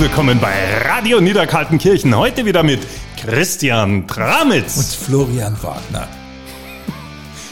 [0.00, 2.16] willkommen bei Radio Niederkaltenkirchen.
[2.16, 2.80] Heute wieder mit
[3.18, 4.78] Christian Tramitz.
[4.78, 6.08] Und Florian Wagner.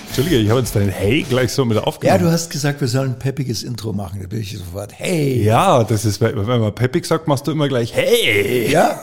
[0.06, 2.22] Entschuldige, ich habe jetzt dein Hey gleich so mit Ja, aufgenommen.
[2.22, 4.20] du hast gesagt, wir sollen ein peppiges Intro machen.
[4.22, 5.42] Da bin ich sofort, hey.
[5.42, 8.72] Ja, das ist, wenn man peppig sagt, machst du immer gleich Hey.
[8.72, 8.98] Ja,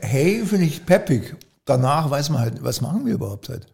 [0.00, 1.36] hey finde ich peppig.
[1.66, 3.66] Danach weiß man halt, was machen wir überhaupt heute?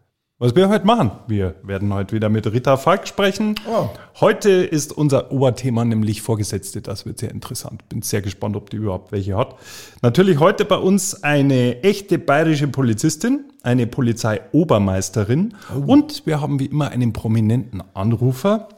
[0.42, 1.12] Was wir heute machen?
[1.28, 3.54] Wir werden heute wieder mit Rita Falk sprechen.
[3.64, 3.90] Oh.
[4.20, 6.82] Heute ist unser Oberthema nämlich Vorgesetzte.
[6.82, 7.88] Das wird sehr interessant.
[7.88, 9.54] Bin sehr gespannt, ob die überhaupt welche hat.
[10.02, 15.54] Natürlich heute bei uns eine echte bayerische Polizistin, eine Polizeiobermeisterin
[15.86, 18.68] und wir haben wie immer einen prominenten Anrufer.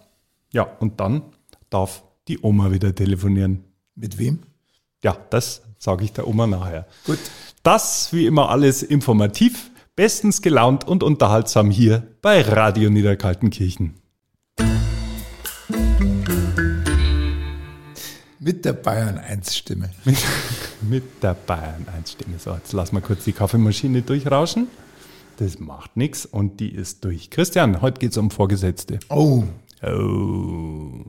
[0.52, 1.22] Ja, und dann
[1.70, 3.64] darf die Oma wieder telefonieren.
[3.94, 4.40] Mit wem?
[5.02, 6.86] Ja, das sage ich der Oma nachher.
[7.06, 7.20] Gut.
[7.62, 13.94] Das wie immer alles informativ, bestens gelaunt und unterhaltsam hier bei Radio Niederkaltenkirchen.
[18.40, 19.90] Mit der Bayern 1 Stimme.
[20.04, 20.16] Mit,
[20.82, 22.38] mit der Bayern 1 Stimme.
[22.38, 24.66] So, jetzt lassen wir kurz die Kaffeemaschine durchrauschen.
[25.38, 27.30] Das macht nichts und die ist durch.
[27.30, 28.98] Christian, heute geht es um Vorgesetzte.
[29.08, 29.44] Oh,
[29.82, 31.04] Oh.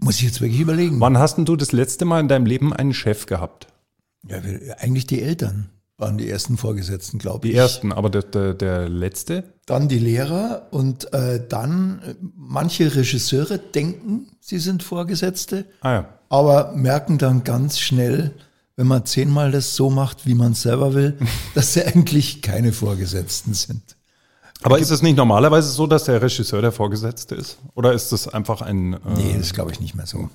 [0.00, 0.98] muss ich jetzt wirklich überlegen.
[1.00, 3.68] Wann hast denn du das letzte Mal in deinem Leben einen Chef gehabt?
[4.26, 4.38] Ja,
[4.78, 7.52] eigentlich die Eltern waren die ersten Vorgesetzten, glaube ich.
[7.52, 9.44] Die ersten, aber der, der, der letzte?
[9.66, 12.02] Dann die Lehrer und äh, dann
[12.36, 16.08] manche Regisseure denken, sie sind Vorgesetzte, Ah ja.
[16.28, 18.32] aber merken dann ganz schnell,
[18.76, 21.16] wenn man zehnmal das so macht, wie man es selber will,
[21.54, 23.82] dass sie eigentlich keine Vorgesetzten sind.
[24.64, 27.58] Aber ist es nicht normalerweise so, dass der Regisseur der Vorgesetzte ist?
[27.74, 28.94] Oder ist das einfach ein...
[28.94, 30.30] Äh, Nee, das glaube ich nicht mehr so.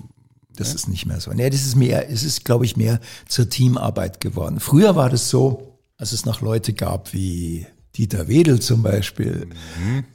[0.58, 1.32] Das ist nicht mehr so.
[1.32, 4.60] Nee, das ist mehr, es ist, glaube ich, mehr zur Teamarbeit geworden.
[4.60, 7.66] Früher war das so, als es noch Leute gab wie
[7.98, 9.48] Dieter Wedel zum Beispiel,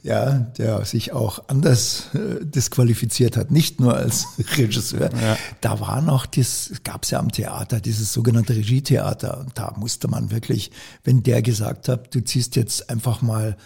[0.02, 5.10] ja, der sich auch anders äh, disqualifiziert hat, nicht nur als Regisseur.
[5.60, 9.38] Da war noch das, gab es ja am Theater, dieses sogenannte Regietheater.
[9.40, 10.70] Und da musste man wirklich,
[11.02, 13.56] wenn der gesagt hat, du ziehst jetzt einfach mal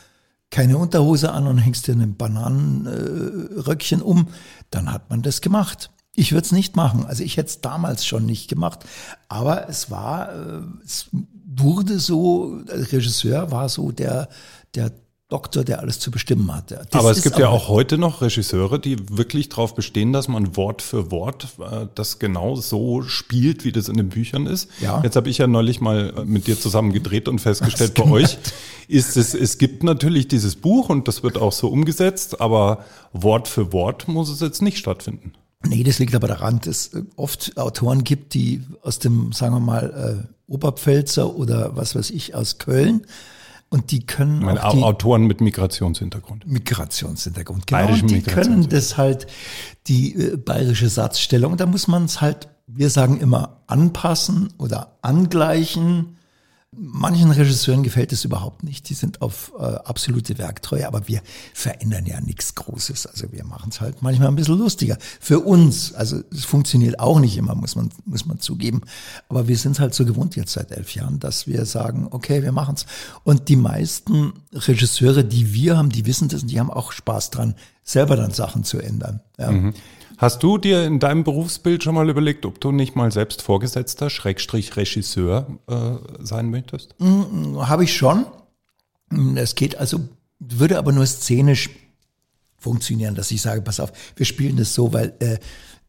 [0.50, 4.28] keine Unterhose an und hängst dir ein Bananenröckchen um,
[4.71, 5.91] dann hat man das gemacht.
[6.15, 7.07] Ich würde es nicht machen.
[7.07, 8.81] Also ich hätte es damals schon nicht gemacht.
[9.29, 11.11] Aber es war, äh, es
[11.45, 14.29] wurde so, der Regisseur war so der,
[14.75, 14.93] der
[15.31, 16.87] Doktor, der alles zu bestimmen hatte.
[16.91, 20.57] Das aber es gibt ja auch heute noch Regisseure, die wirklich darauf bestehen, dass man
[20.57, 24.71] Wort für Wort äh, das genau so spielt, wie das in den Büchern ist.
[24.81, 25.03] Ja.
[25.03, 28.39] Jetzt habe ich ja neulich mal äh, mit dir zusammen gedreht und festgestellt, bei euch
[28.89, 33.49] ist es, es gibt natürlich dieses Buch und das wird auch so umgesetzt, aber Wort
[33.49, 35.35] für Wort muss es jetzt nicht stattfinden.
[35.67, 39.61] Nee, das liegt aber daran, dass es oft Autoren gibt, die aus dem, sagen wir
[39.61, 43.03] mal, äh, Oberpfälzer oder was weiß ich, aus Köln.
[43.71, 46.47] Und die können meine, auch die, Au- Autoren mit Migrationshintergrund.
[46.47, 47.67] Migrationshintergrund.
[47.67, 49.27] Genau, Bayerischen und die können das halt,
[49.89, 56.18] die äh, bayerische Satzstellung, da muss man es halt, wir sagen immer anpassen oder angleichen.
[56.77, 58.91] Manchen Regisseuren gefällt es überhaupt nicht.
[58.91, 61.23] Die sind auf äh, absolute Werktreue, aber wir
[61.55, 63.06] verändern ja nichts Großes.
[63.06, 64.99] Also wir machen es halt manchmal ein bisschen lustiger.
[65.19, 68.83] Für uns, also es funktioniert auch nicht immer, muss man, muss man zugeben.
[69.31, 72.53] Aber wir sind halt so gewohnt jetzt seit elf Jahren, dass wir sagen, okay, wir
[72.53, 72.85] machen's.
[73.25, 77.31] Und die meisten Regisseure, die wir haben, die wissen das und die haben auch Spaß
[77.31, 79.21] dran, selber dann Sachen zu ändern.
[79.39, 79.73] Ja.
[80.19, 84.11] Hast du dir in deinem Berufsbild schon mal überlegt, ob du nicht mal selbst Vorgesetzter,
[84.11, 86.97] Schrägstrich Regisseur äh, sein möchtest?
[87.01, 88.27] Habe ich schon.
[89.37, 90.01] Es geht also,
[90.41, 91.71] würde aber nur szenisch
[92.59, 95.39] funktionieren, dass ich sage, pass auf, wir spielen das so, weil äh,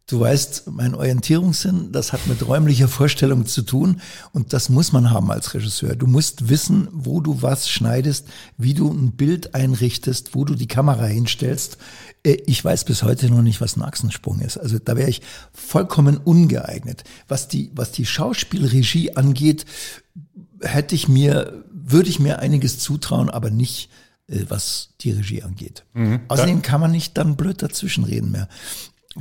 [0.09, 4.01] du weißt, mein Orientierungssinn, das hat mit räumlicher Vorstellung zu tun
[4.33, 5.95] und das muss man haben als Regisseur.
[5.95, 8.27] Du musst wissen, wo du was schneidest,
[8.57, 11.77] wie du ein Bild einrichtest, wo du die Kamera hinstellst.
[12.23, 14.57] Äh, Ich weiß bis heute noch nicht, was ein Achsensprung ist.
[14.57, 15.21] Also da wäre ich
[15.53, 17.03] vollkommen ungeeignet.
[17.27, 19.65] Was die, was die Schauspielregie angeht,
[20.61, 23.89] hätte ich mir, würde ich mir einiges zutrauen, aber nicht,
[24.27, 25.85] äh, was die Regie angeht.
[26.29, 28.49] Außerdem kann man nicht dann blöd dazwischenreden mehr.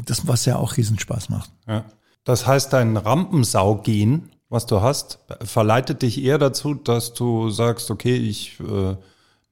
[0.05, 1.51] Das, was ja auch Riesenspaß macht.
[1.67, 1.85] Ja.
[2.25, 8.17] Das heißt, dein Rampensau-Gen, was du hast, verleitet dich eher dazu, dass du sagst, okay,
[8.17, 8.97] ich äh,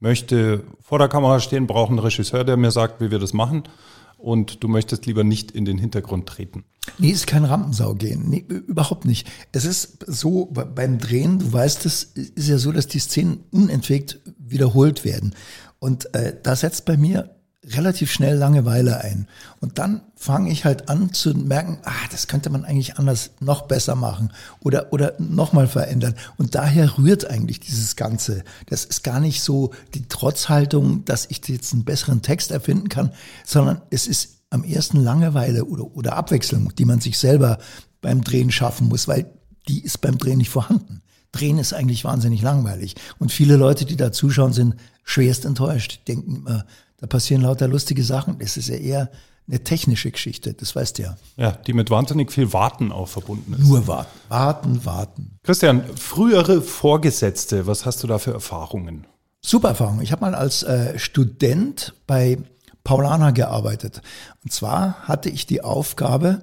[0.01, 3.65] möchte vor der Kamera stehen, brauche einen Regisseur, der mir sagt, wie wir das machen.
[4.19, 6.65] Und du möchtest lieber nicht in den Hintergrund treten.
[6.99, 8.29] Nee, ist kein Rampensau gehen.
[8.29, 9.29] Nee, überhaupt nicht.
[9.53, 13.45] Es ist so, be- beim Drehen, du weißt es, ist ja so, dass die Szenen
[13.51, 15.35] unentwegt wiederholt werden.
[15.79, 17.36] Und äh, da setzt bei mir
[17.75, 19.27] relativ schnell Langeweile ein.
[19.61, 23.63] Und dann fange ich halt an zu merken, ah, das könnte man eigentlich anders noch
[23.63, 26.15] besser machen oder, oder nochmal verändern.
[26.37, 28.45] Und daher rührt eigentlich dieses Ganze.
[28.67, 33.13] Das ist gar nicht so die Trotzhaltung, dass ich jetzt einen besseren Text erfinden kann,
[33.45, 37.59] sondern es ist am ersten Langeweile oder, oder Abwechslung, die man sich selber
[38.01, 39.27] beim Drehen schaffen muss, weil
[39.69, 41.03] die ist beim Drehen nicht vorhanden.
[41.33, 42.95] Drehen ist eigentlich wahnsinnig langweilig.
[43.19, 46.01] Und viele Leute, die da zuschauen, sind schwerst enttäuscht.
[46.09, 46.65] Denken immer,
[46.99, 48.39] da passieren lauter lustige Sachen.
[48.39, 49.11] Das ist ja eher
[49.49, 51.17] eine technische Geschichte, das weißt du ja.
[51.37, 53.67] Ja, die mit wahnsinnig viel Warten auch verbunden ist.
[53.69, 55.39] Nur warten, warten, warten.
[55.45, 59.07] Christian, frühere Vorgesetzte, was hast du da für Erfahrungen?
[59.41, 60.01] Super Erfahrung.
[60.01, 62.39] Ich habe mal als äh, Student bei
[62.83, 64.03] Paulana gearbeitet.
[64.43, 66.43] Und zwar hatte ich die Aufgabe,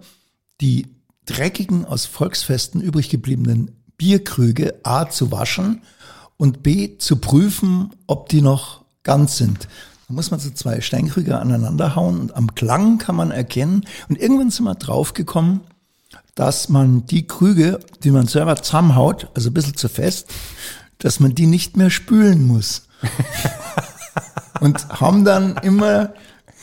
[0.62, 0.88] die
[1.26, 5.82] dreckigen aus Volksfesten übrig gebliebenen Bierkrüge A zu waschen
[6.38, 9.68] und B zu prüfen, ob die noch ganz sind.
[10.08, 13.86] Da muss man so zwei Steinkrüge aneinander hauen und am Klang kann man erkennen.
[14.10, 15.62] Und irgendwann sind wir draufgekommen,
[16.36, 20.30] dass man die Krüge, die man selber zusammenhaut, also ein bisschen zu fest,
[20.98, 22.88] dass man die nicht mehr spülen muss.
[24.60, 26.14] und haben dann immer ein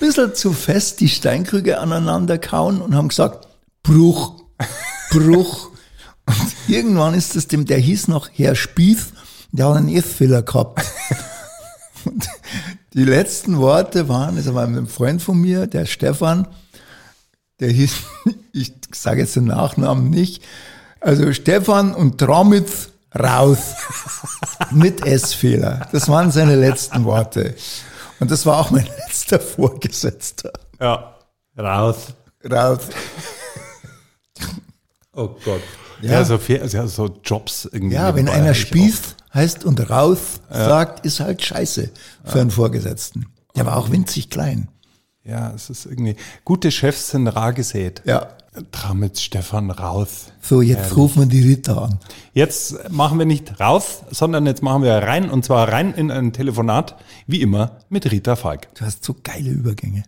[0.01, 3.49] bisschen zu fest die Steinkrüge aneinander kauen und haben gesagt,
[3.83, 4.43] Bruch,
[5.11, 5.71] Bruch.
[6.27, 9.09] Und irgendwann ist es dem, der hieß noch Herr Spieß,
[9.53, 10.85] der hat einen Essfehler gehabt.
[12.05, 12.27] Und
[12.93, 16.47] die letzten Worte waren, das war ein Freund von mir, der Stefan,
[17.61, 17.93] der hieß,
[18.53, 20.43] ich sage jetzt den Nachnamen nicht,
[21.01, 23.75] also Stefan und Tramitz raus
[24.71, 25.89] mit S-Fehler.
[25.93, 27.55] Das waren seine letzten Worte.
[28.19, 30.53] Und das war auch mein letzter Vorgesetzter.
[30.81, 31.17] Ja,
[31.59, 32.09] raus.
[32.51, 32.81] Raus.
[35.15, 35.63] Oh Gott.
[36.03, 37.97] Ja, ja so, viel, also so Jobs irgendwie.
[37.97, 40.65] Ja, wenn einer spießt, heißt und raus ja.
[40.65, 41.91] sagt, ist halt scheiße
[42.25, 42.41] für ja.
[42.41, 43.27] einen Vorgesetzten.
[43.57, 44.69] Der war auch winzig klein.
[45.25, 48.03] Ja, es ist irgendwie, gute Chefs sind rar gesät.
[48.05, 48.29] Ja.
[48.73, 50.33] Tramitz Stefan raus.
[50.41, 50.97] So, jetzt Herrlich.
[50.97, 52.01] rufen wir die Ritter an.
[52.33, 56.33] Jetzt machen wir nicht raus, sondern jetzt machen wir rein und zwar rein in ein
[56.33, 58.75] Telefonat, wie immer, mit Rita Falk.
[58.75, 60.03] Du hast so geile Übergänge.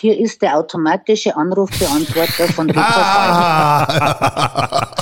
[0.00, 3.86] Hier ist der automatische Anrufbeantworter von Rita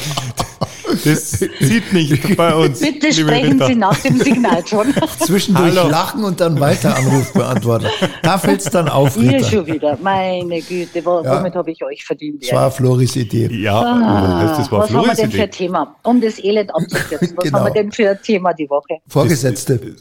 [1.05, 2.81] Das sieht nicht bei uns.
[2.81, 4.93] Bitte sprechen Sie nach dem Signal schon.
[5.21, 5.89] Zwischendurch Hallo.
[5.89, 7.91] lachen und dann weiter Anrufbeantworter.
[8.23, 9.15] Da fällt es dann auf.
[9.15, 9.99] Hier schon wieder.
[10.03, 11.55] Meine Güte, womit ja.
[11.55, 12.43] habe ich euch verdient?
[12.43, 13.49] Das war Floris Idee.
[13.53, 15.97] Ja, ah, das war was Floris haben wir denn für ein Thema?
[16.03, 17.59] Um das Elend abzukürzen, was genau.
[17.59, 18.99] haben wir denn für ein Thema die Woche?
[19.07, 19.97] Vorgesetzte.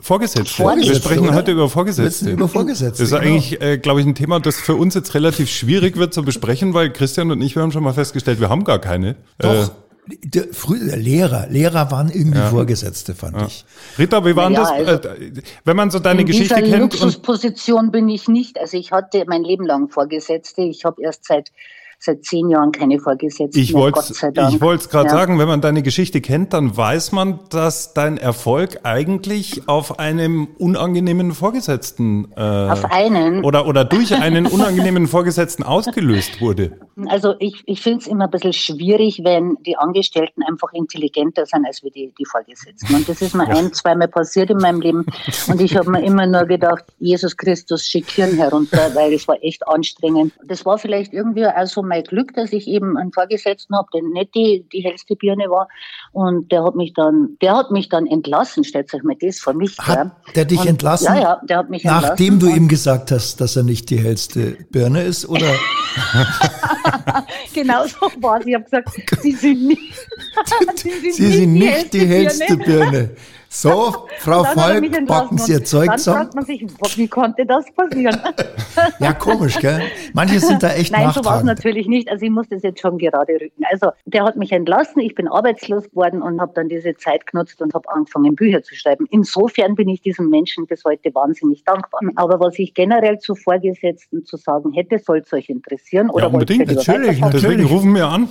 [0.00, 0.62] Vorgesetzte.
[0.62, 0.92] Vorgesetzte.
[0.92, 1.34] Wir sprechen oder?
[1.34, 2.30] heute über Vorgesetzte.
[2.30, 3.02] Über Vorgesetzte.
[3.02, 3.22] Das ist genau.
[3.22, 6.74] eigentlich, äh, glaube ich, ein Thema, das für uns jetzt relativ schwierig wird zu besprechen,
[6.74, 9.16] weil Christian und ich, wir haben schon mal festgestellt, wir haben gar keine.
[9.38, 9.54] Doch.
[9.54, 9.68] Äh,
[10.08, 12.48] der, früher Lehrer, Lehrer waren irgendwie ja.
[12.48, 13.46] Vorgesetzte, fand ja.
[13.46, 13.64] ich.
[13.98, 15.32] Rita, wie waren ja, das, also, äh,
[15.64, 16.68] wenn man so deine in Geschichte kennt?
[16.68, 18.60] In Luxusposition bin ich nicht.
[18.60, 20.62] Also ich hatte mein Leben lang Vorgesetzte.
[20.62, 21.50] Ich habe erst seit
[21.98, 24.54] seit zehn Jahren keine Vorgesetzten ich mehr, Gott sei Dank.
[24.54, 28.18] Ich wollte es gerade sagen, wenn man deine Geschichte kennt, dann weiß man, dass dein
[28.18, 35.62] Erfolg eigentlich auf einem unangenehmen Vorgesetzten äh, auf einen oder oder durch einen unangenehmen Vorgesetzten
[35.62, 36.78] ausgelöst wurde.
[37.08, 41.66] Also ich, ich finde es immer ein bisschen schwierig, wenn die Angestellten einfach intelligenter sind
[41.66, 42.94] als wir die, die Vorgesetzten.
[42.94, 43.56] Und das ist mir ja.
[43.56, 45.06] ein, zweimal passiert in meinem Leben.
[45.48, 49.36] Und ich habe mir immer nur gedacht, Jesus Christus, schick Hirn herunter, weil es war
[49.42, 50.32] echt anstrengend.
[50.46, 54.34] Das war vielleicht irgendwie also mein Glück, dass ich eben einen Vorgesetzten habe, der nicht
[54.34, 55.68] die, die hellste Birne war.
[56.12, 59.54] Und der hat mich dann, der hat mich dann entlassen, stellt euch mal das vor
[59.54, 59.76] mich.
[59.78, 60.16] Hat ja.
[60.34, 61.14] der dich und, entlassen?
[61.14, 62.54] Ja, ja, der hat mich Nachdem entlassen.
[62.54, 65.46] du ihm gesagt hast, dass er nicht die hellste Birne ist, oder?
[67.54, 68.46] genau so war es.
[68.46, 69.94] Ich habe gesagt, Sie sind nicht,
[70.76, 72.90] Sie sind, Sie sind nicht, die hellste Birne.
[72.90, 73.10] Birne.
[73.48, 78.20] So, Frau Falk, packen Sie Ihr Zeug Dann fragt man sich, wie konnte das passieren?
[78.98, 79.82] ja, komisch, gell?
[80.12, 82.10] Manche sind da echt Nein, so war es natürlich nicht.
[82.10, 83.62] Also ich muss das jetzt schon gerade rücken.
[83.70, 87.62] Also der hat mich entlassen, ich bin arbeitslos geworden und habe dann diese Zeit genutzt
[87.62, 89.06] und habe angefangen, Bücher zu schreiben.
[89.10, 92.00] Insofern bin ich diesem Menschen bis heute wahnsinnig dankbar.
[92.16, 96.10] Aber was ich generell zu Vorgesetzten zu sagen hätte, soll es euch interessieren?
[96.10, 97.70] Oder ja, unbedingt, natürlich, natürlich.
[97.70, 98.28] Rufen wir an.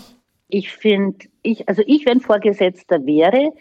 [0.47, 3.51] Ich finde, ich, also ich, wenn Vorgesetzter wäre,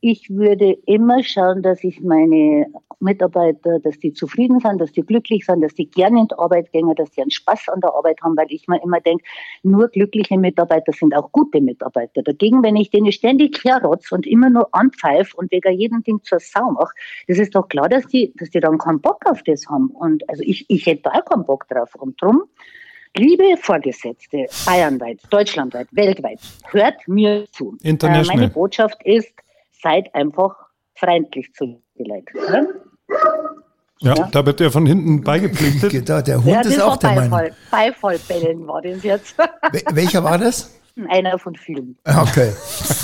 [0.00, 2.66] ich würde immer schauen, dass ich meine
[3.00, 6.70] Mitarbeiter, dass die zufrieden sind, dass die glücklich sind, dass die gerne in die Arbeit
[6.72, 9.24] gehen, dass die einen Spaß an der Arbeit haben, weil ich mir immer denke,
[9.62, 12.22] nur glückliche Mitarbeiter sind auch gute Mitarbeiter.
[12.22, 16.40] Dagegen, wenn ich denen ständig herrotz und immer nur anpfeif und wegen jedem Ding zur
[16.40, 16.94] Sau mache,
[17.28, 19.88] das ist doch klar, dass die, dass die dann keinen Bock auf das haben.
[19.88, 21.94] Und also ich, ich hätte da auch keinen Bock drauf.
[21.94, 22.44] Und drum
[23.16, 26.40] Liebe Vorgesetzte, bayernweit, deutschlandweit, weltweit,
[26.72, 27.76] hört mir zu.
[27.82, 28.36] Äh, International.
[28.36, 29.32] meine Botschaft ist,
[29.70, 30.56] seid einfach
[30.96, 32.36] freundlich zu den Leuten.
[34.00, 36.08] Ja, ja, da wird er von hinten beigepflichtet.
[36.08, 39.36] Der Hund ja, ist auch der Beifall, Beifallbellen war das jetzt.
[39.92, 40.76] Welcher war das?
[41.08, 41.98] Einer von vielen.
[42.04, 42.52] Okay.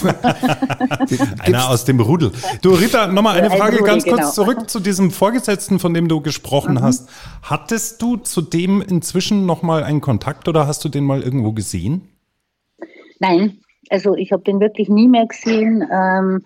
[1.40, 2.30] Einer aus dem Rudel.
[2.62, 4.30] Du, Rita, nochmal eine Ein Frage Rudel, ganz kurz genau.
[4.30, 7.08] zurück zu diesem Vorgesetzten, von dem du gesprochen hast.
[7.42, 12.08] Hattest du zu dem inzwischen nochmal einen Kontakt oder hast du den mal irgendwo gesehen?
[13.18, 13.58] Nein,
[13.90, 15.84] also ich habe den wirklich nie mehr gesehen.
[15.92, 16.44] Ähm,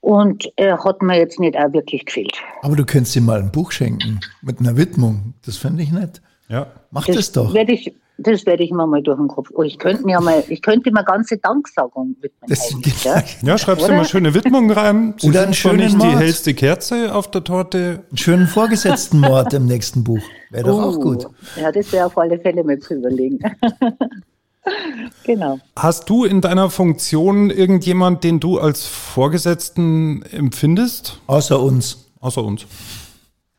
[0.00, 2.36] und er hat mir jetzt nicht auch wirklich gefehlt.
[2.60, 5.32] Aber du könntest ihm mal ein Buch schenken mit einer Widmung.
[5.46, 6.20] Das fände ich nett.
[6.48, 6.66] Ja.
[6.90, 7.54] Mach das, doch.
[7.54, 9.50] Werde ich, das werde ich mir mal durch den Kopf.
[9.54, 12.48] Oh, ich könnte mir mal, ich könnte mir ganze Danksagung widmen.
[12.48, 13.22] Das ja.
[13.42, 15.14] Ja, schreibst du mal schöne Widmung rein.
[15.18, 16.18] Sie Oder sind einen schönen nicht die Mord.
[16.18, 18.04] hellste Kerze auf der Torte.
[18.08, 20.20] Einen schönen Vorgesetztenmord im nächsten Buch.
[20.50, 21.26] Wäre doch auch Oh, gut.
[21.60, 23.38] Ja, das wäre auf alle Fälle mal zu überlegen.
[25.24, 25.58] genau.
[25.76, 31.20] Hast du in deiner Funktion irgendjemand, den du als Vorgesetzten empfindest?
[31.26, 32.06] Außer uns.
[32.20, 32.66] Außer uns.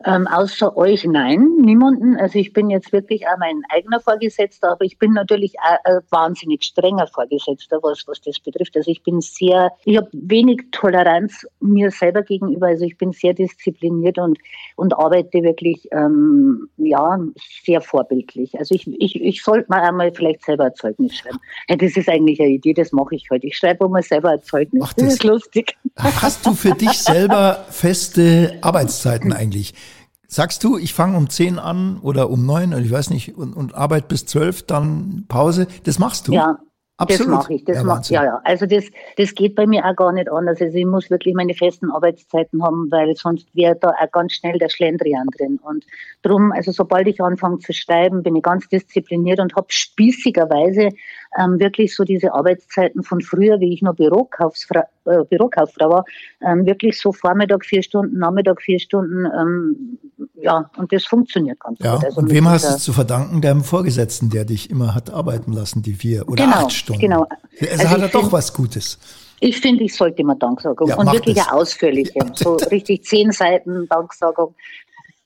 [0.07, 2.15] Ähm, außer euch nein, niemanden.
[2.15, 5.99] Also ich bin jetzt wirklich auch mein eigener Vorgesetzter, aber ich bin natürlich auch ein
[6.11, 8.77] wahnsinnig strenger Vorgesetzter, was, was das betrifft.
[8.77, 12.67] Also ich bin sehr, ich habe wenig Toleranz mir selber gegenüber.
[12.67, 14.37] Also ich bin sehr diszipliniert und,
[14.77, 17.19] und arbeite wirklich ähm, ja,
[17.65, 18.57] sehr vorbildlich.
[18.57, 21.39] Also ich, ich, ich sollte mal einmal vielleicht selber ein Zeugnis schreiben.
[21.67, 23.45] Ja, das ist eigentlich eine Idee, das mache ich heute.
[23.47, 24.83] Ich schreibe mal selber ein Zeugnis.
[24.85, 25.75] Ach, das, das- ist lustig.
[25.97, 29.73] Hast du für dich selber feste Arbeitszeiten eigentlich?
[30.27, 33.53] Sagst du, ich fange um 10 an oder um 9 oder ich weiß nicht und,
[33.53, 35.67] und arbeite bis 12, dann Pause?
[35.85, 36.33] Das machst du?
[36.33, 36.59] Ja,
[36.99, 37.31] Absolut.
[37.31, 37.63] Das mache ich.
[37.63, 38.41] Das Ja, mach, ja, ja.
[38.43, 38.85] Also das,
[39.17, 40.59] das geht bei mir auch gar nicht anders.
[40.59, 44.57] Also ich muss wirklich meine festen Arbeitszeiten haben, weil sonst wäre da auch ganz schnell
[44.57, 45.59] der Schlendrian drin.
[45.61, 45.85] Und
[46.23, 50.89] drum, also sobald ich anfange zu schreiben, bin ich ganz diszipliniert und habe spießigerweise
[51.37, 56.05] ähm, wirklich so diese Arbeitszeiten von früher, wie ich noch Bürokaufsfrau, äh, Bürokauffrau war,
[56.41, 59.97] ähm, wirklich so Vormittag vier Stunden, Nachmittag vier Stunden, ähm,
[60.41, 62.05] ja, und das funktioniert ganz Ja, gut.
[62.05, 63.41] Also und wem hast du es zu verdanken?
[63.41, 67.01] Deinem Vorgesetzten, der dich immer hat arbeiten lassen, die vier oder Genau, acht Stunden.
[67.01, 67.27] genau.
[67.59, 68.99] Also, Also hat er doch was Gutes.
[69.39, 71.47] Ich finde, ich sollte immer Danksagung Ja, und wirklich das.
[71.47, 72.19] eine ausführliche.
[72.33, 74.55] So richtig zehn Seiten Danksagung.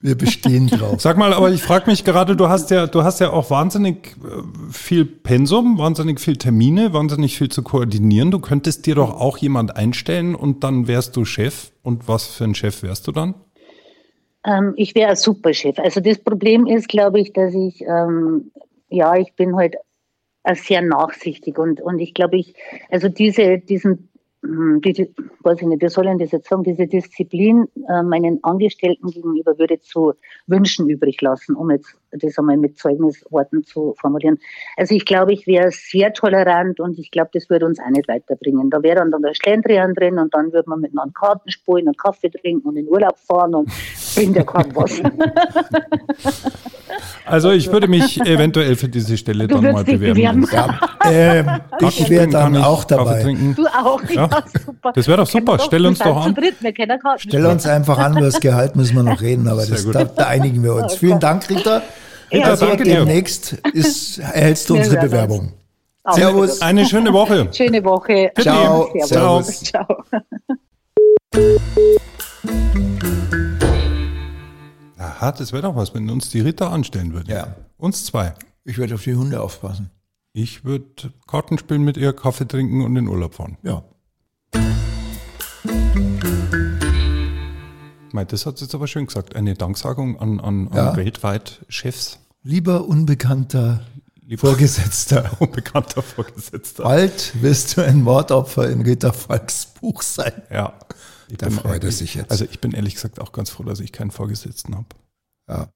[0.01, 1.00] Wir bestehen drauf.
[1.00, 4.15] Sag mal, aber ich frage mich gerade, du hast ja, du hast ja auch wahnsinnig
[4.24, 8.31] äh, viel Pensum, wahnsinnig viel Termine, wahnsinnig viel zu koordinieren.
[8.31, 11.72] Du könntest dir doch auch jemand einstellen und dann wärst du Chef.
[11.84, 13.36] Und was für ein Chef wärst du dann?
[14.46, 15.77] Ähm, ich wäre ein super Chef.
[15.77, 18.51] Also das Problem ist, glaube ich, dass ich, ähm,
[18.89, 19.75] ja, ich bin halt
[20.43, 22.55] äh, sehr nachsichtig und, und ich glaube, ich,
[22.89, 24.10] also diese, diesen,
[24.44, 25.08] diese,
[25.42, 29.58] weiß ich nicht, wie soll ich das jetzt sagen, diese Disziplin äh, meinen Angestellten gegenüber
[29.60, 30.14] würde zu
[30.48, 34.40] wünschen übrig lassen, um jetzt das einmal mit Zeugnisworten zu formulieren.
[34.78, 38.08] Also ich glaube, ich wäre sehr tolerant und ich glaube, das würde uns auch nicht
[38.08, 38.70] weiterbringen.
[38.72, 42.30] Da wäre dann, der Schlendrian drin und dann würde man miteinander Karten spielen und Kaffee
[42.30, 43.70] trinken und in Urlaub fahren und
[44.15, 44.91] ja kaum was.
[47.25, 50.41] Also ich würde mich eventuell für diese Stelle Du dann mal bewerben.
[50.41, 50.75] bewerben.
[51.06, 51.50] Ähm,
[51.80, 53.22] ich wäre dann auch dabei.
[53.24, 53.56] trinken.
[53.56, 54.44] Du auch, ja, Ja.
[54.65, 54.91] super.
[54.94, 55.58] Das wär doch super.
[55.60, 56.36] Stell uns doch an.
[57.18, 60.27] Stell uns einfach an, über das Gehalt müssen wir noch reden, aber das, da, da
[60.27, 60.96] einigen wir uns.
[60.96, 61.82] Vielen Dank, Rita.
[62.32, 62.96] Rita, Also danke dir.
[63.00, 64.98] demnächst ist, erhältst du unsere.
[65.01, 65.53] Bewerbung.
[66.12, 66.62] Servus.
[66.62, 67.48] Eine schöne Woche.
[67.51, 68.32] Schöne Woche.
[68.39, 68.89] Ciao.
[69.03, 69.60] Servus.
[69.60, 69.63] Servus.
[69.63, 70.03] Ciao.
[75.01, 77.31] Aha, das wäre doch was, wenn uns die Ritter anstellen würde.
[77.31, 77.55] Ja.
[77.77, 78.36] Uns zwei.
[78.63, 79.89] Ich werde auf die Hunde aufpassen.
[80.31, 83.58] Ich würde Karten spielen mit ihr, Kaffee trinken und in Urlaub fahren.
[83.63, 83.84] Ja.
[88.13, 89.36] Mei, das hat sie jetzt aber schön gesagt.
[89.36, 90.96] Eine Danksagung an, an, an Ja.
[90.96, 92.20] weltweit Chefs.
[92.43, 93.81] Lieber unbekannter
[94.27, 96.84] Lieber Vorgesetzter, unbekannter Vorgesetzter.
[96.84, 100.31] bald wirst du ein Mordopfer in Rita Falks Buch sein.
[100.51, 100.74] Ja.
[101.32, 102.30] Ich Da freut er sich jetzt.
[102.30, 104.88] Also ich bin ehrlich gesagt auch ganz froh, dass ich keinen Vorgesetzten habe.
[105.48, 105.68] Ja.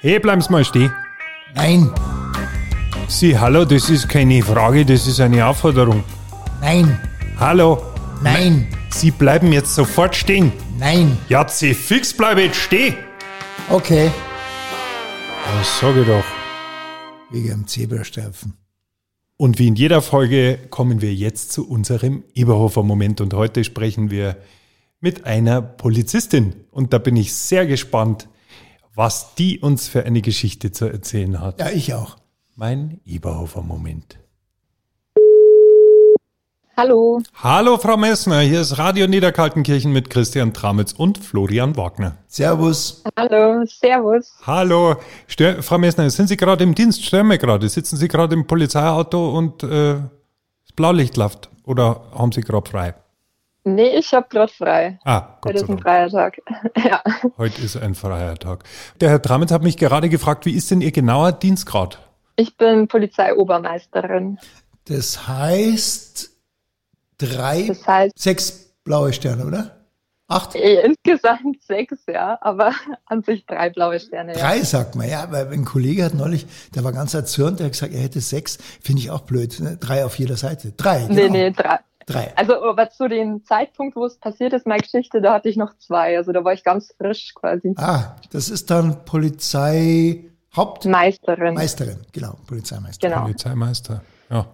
[0.00, 0.90] Hey, bleiben's mal stehen.
[1.54, 1.90] Nein,
[3.08, 6.02] Sie, hallo, das ist keine Frage, das ist eine Aufforderung.
[6.62, 6.98] nein,
[7.38, 7.82] Hallo,
[8.22, 10.50] nein, Sie bleiben jetzt sofort stehen.
[10.78, 11.18] nein.
[11.28, 12.96] Ja, Sie fix bleibe jetzt stehen.
[13.68, 14.10] Okay.
[15.58, 16.24] Das sage ich doch.
[17.30, 18.54] Wegen dem Zebrastreifen.
[19.36, 23.20] Und wie in jeder Folge kommen wir jetzt zu unserem Eberhofer-Moment.
[23.20, 24.36] Und heute sprechen wir
[25.00, 26.54] mit einer Polizistin.
[26.70, 28.28] Und da bin ich sehr gespannt,
[28.94, 31.58] was die uns für eine Geschichte zu erzählen hat.
[31.58, 32.16] Ja, ich auch.
[32.54, 34.18] Mein Eberhofer-Moment.
[36.76, 37.22] Hallo.
[37.40, 42.16] Hallo Frau Messner, hier ist Radio Niederkaltenkirchen mit Christian Tramitz und Florian Wagner.
[42.26, 43.04] Servus.
[43.16, 44.32] Hallo, Servus.
[44.44, 44.96] Hallo,
[45.28, 47.04] Stör, Frau Messner, sind Sie gerade im Dienst?
[47.04, 47.68] Stören wir gerade?
[47.68, 51.48] Sitzen Sie gerade im Polizeiauto und äh, das Blaulicht läuft?
[51.64, 52.94] Oder haben Sie gerade frei?
[53.62, 54.98] Nee, ich habe gerade frei.
[55.04, 56.42] Ah, Gott Heute ist ein freier Tag.
[56.84, 57.02] ja.
[57.38, 58.64] Heute ist ein freier Tag.
[59.00, 62.00] Der Herr Tramitz hat mich gerade gefragt, wie ist denn Ihr genauer Dienstgrad?
[62.34, 64.38] Ich bin Polizeiobermeisterin.
[64.86, 66.33] Das heißt,
[67.18, 69.76] drei, Das heißt, sechs blaue Sterne, oder?
[70.26, 70.54] Acht?
[70.54, 72.72] eh, insgesamt sechs, ja, aber
[73.06, 74.32] an sich drei blaue Sterne.
[74.34, 74.38] Ja.
[74.40, 77.72] Drei sagt man, ja, weil ein Kollege hat neulich, der war ganz erzürnt, der hat
[77.72, 79.76] gesagt, er hätte sechs, finde ich auch blöd, ne?
[79.78, 80.72] drei auf jeder Seite.
[80.76, 81.32] Drei, Nee, genau.
[81.32, 81.78] nee, drei.
[82.06, 82.36] Drei.
[82.36, 85.74] Also, aber zu dem Zeitpunkt, wo es passiert ist, meine Geschichte, da hatte ich noch
[85.78, 86.18] zwei.
[86.18, 87.72] Also, da war ich ganz frisch quasi.
[87.76, 91.96] Ah, das ist dann Polizei Hauptmeisterin, Meisterin.
[92.12, 93.10] genau, Polizeimeisterin.
[93.14, 93.24] Genau.
[93.24, 94.02] Polizeimeister.
[94.30, 94.46] Ja.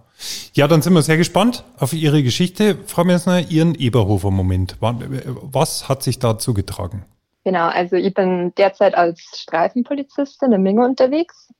[0.52, 2.76] Ja, dann sind wir sehr gespannt auf Ihre Geschichte.
[2.86, 4.76] Frau Messner, Ihren Eberhofer-Moment.
[4.80, 7.06] Was hat sich da zugetragen?
[7.44, 11.50] Genau, also ich bin derzeit als Streifenpolizistin in Minge unterwegs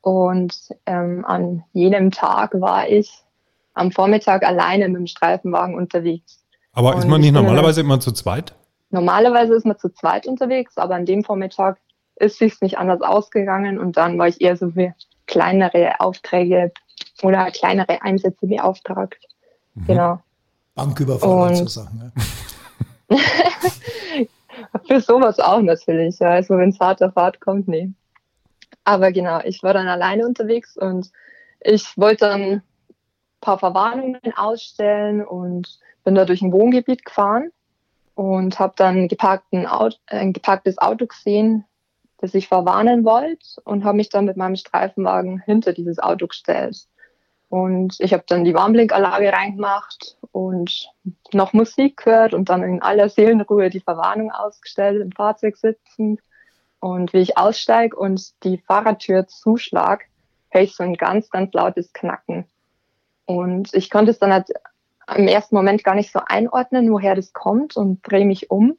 [0.00, 0.52] und
[0.86, 3.22] ähm, an jenem Tag war ich
[3.74, 6.44] am Vormittag alleine mit dem Streifenwagen unterwegs.
[6.72, 8.54] Aber ist Und man nicht normalerweise immer zu zweit?
[8.90, 11.78] Normalerweise ist man zu zweit unterwegs, aber an dem Vormittag
[12.16, 14.94] ist sich's nicht anders ausgegangen und dann war ich eher so für
[15.26, 16.72] kleinere Aufträge
[17.22, 19.26] oder kleinere Einsätze beauftragt.
[19.86, 20.20] Genau.
[20.74, 22.12] Banküberfall und so Sachen.
[23.08, 23.18] Ja.
[24.86, 26.18] Für sowas auch natürlich.
[26.18, 26.30] Ja.
[26.30, 27.90] Also wenn es hart auf hart kommt, nee.
[28.84, 31.10] Aber genau, ich war dann alleine unterwegs und
[31.60, 32.62] ich wollte dann ein
[33.40, 37.50] paar Verwarnungen ausstellen und bin da durch ein Wohngebiet gefahren
[38.14, 41.64] und habe dann geparkten Auto, ein geparktes Auto gesehen,
[42.18, 46.86] das ich verwarnen wollte und habe mich dann mit meinem Streifenwagen hinter dieses Auto gestellt.
[47.52, 50.88] Und ich habe dann die Warnblinkanlage reingemacht und
[51.34, 56.20] noch Musik gehört und dann in aller Seelenruhe die Verwarnung ausgestellt, im Fahrzeug sitzend.
[56.80, 60.06] Und wie ich aussteige und die Fahrertür zuschlag,
[60.48, 62.46] höre ich so ein ganz, ganz lautes Knacken.
[63.26, 64.48] Und ich konnte es dann halt
[65.14, 68.78] im ersten Moment gar nicht so einordnen, woher das kommt und drehe mich um.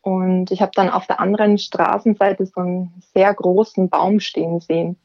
[0.00, 4.96] Und ich habe dann auf der anderen Straßenseite so einen sehr großen Baum stehen sehen.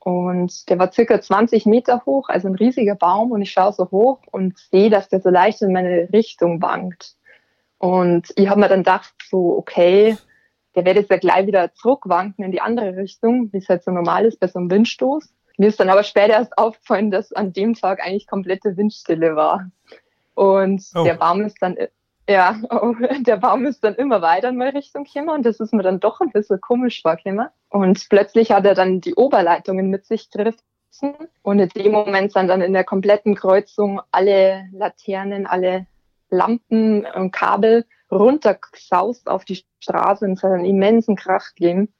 [0.00, 3.32] Und der war circa 20 Meter hoch, also ein riesiger Baum.
[3.32, 7.16] Und ich schaue so hoch und sehe, dass der so leicht in meine Richtung wankt.
[7.78, 10.16] Und ich habe mir dann gedacht, so, okay,
[10.74, 13.90] der wird jetzt ja gleich wieder zurückwanken in die andere Richtung, wie es halt so
[13.90, 15.28] normal ist bei so einem Windstoß.
[15.58, 19.70] Mir ist dann aber später erst aufgefallen, dass an dem Tag eigentlich komplette Windstille war.
[20.34, 21.04] Und Oh.
[21.04, 21.76] der Baum ist dann,
[22.30, 22.56] ja,
[23.20, 26.00] der Baum ist dann immer weiter in meine Richtung gekommen und das ist mir dann
[26.00, 27.48] doch ein bisschen komisch vorgekommen.
[27.68, 30.60] Und plötzlich hat er dann die Oberleitungen mit sich gerissen
[31.42, 35.86] und in dem Moment sind dann in der kompletten Kreuzung alle Laternen, alle
[36.30, 41.92] Lampen und Kabel runtergesaust auf die Straße und es hat einen immensen Krach gegeben.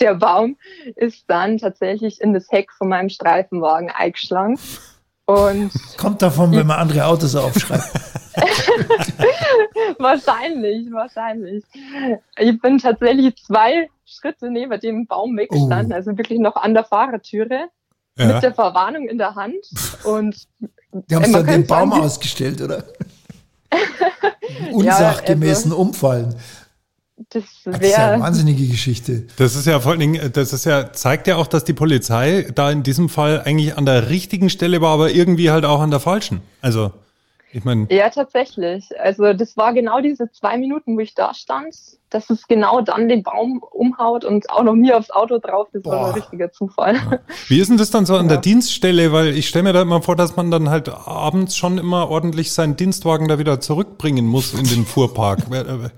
[0.00, 0.58] Der Baum
[0.94, 4.58] ist dann tatsächlich in das Heck von meinem Streifenwagen eingeschlagen.
[5.24, 7.90] Und Kommt davon, wenn man andere Autos aufschreibt.
[9.98, 11.64] wahrscheinlich, wahrscheinlich.
[12.38, 15.96] Ich bin tatsächlich zwei Schritte neben dem Baum weggestanden, Oh.
[15.96, 17.68] also wirklich noch an der Fahrertüre
[18.18, 18.26] Ja.
[18.26, 19.56] mit der Verwarnung in der Hand.
[20.04, 20.36] Und
[20.92, 22.84] Die haben es Man dann den Baum sagen- ausgestellt, oder?
[24.72, 26.34] Unsachgemäßen also- Umfallen.
[27.30, 27.80] das Das ist ja eine
[28.12, 29.26] wäre wahnsinnige Geschichte.
[29.36, 32.46] Das ist ja vor allen Dingen, das ist ja, zeigt ja auch, dass die Polizei
[32.54, 35.90] da in diesem Fall eigentlich an der richtigen Stelle war, aber irgendwie halt auch an
[35.90, 36.40] der falschen.
[36.60, 36.92] Also,
[37.56, 38.84] ich meine, Ja, tatsächlich.
[39.00, 41.74] Also das war genau diese zwei Minuten, wo ich da stand,
[42.10, 45.68] dass es genau dann den Baum umhaut und auch noch mir aufs Auto drauf.
[45.72, 46.06] Das war Boah.
[46.08, 46.96] ein richtiger Zufall.
[47.48, 48.40] wie ist denn das dann so an der Ja.
[48.42, 49.10] Dienststelle?
[49.12, 52.52] Weil ich stelle mir da immer vor, dass man dann halt abends schon immer ordentlich
[52.52, 55.38] seinen Dienstwagen da wieder zurückbringen muss in den Fuhrpark.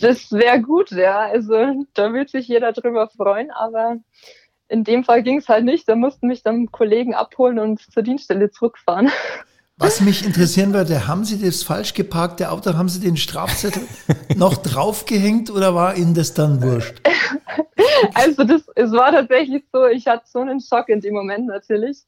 [0.00, 1.20] Das wäre gut, ja.
[1.20, 1.54] Also
[1.94, 3.96] da würde sich jeder drüber freuen, aber
[4.68, 5.88] in dem Fall ging es halt nicht.
[5.88, 9.10] Da mussten mich dann Kollegen abholen und zur Dienststelle zurückfahren.
[9.80, 13.84] Was mich interessieren würde, haben Sie das falsch geparkte Auto, haben Sie den Strafzettel
[14.36, 17.00] noch draufgehängt oder war Ihnen das dann wurscht?
[18.14, 21.98] Also das, es war tatsächlich so, ich hatte so einen Schock in dem Moment natürlich,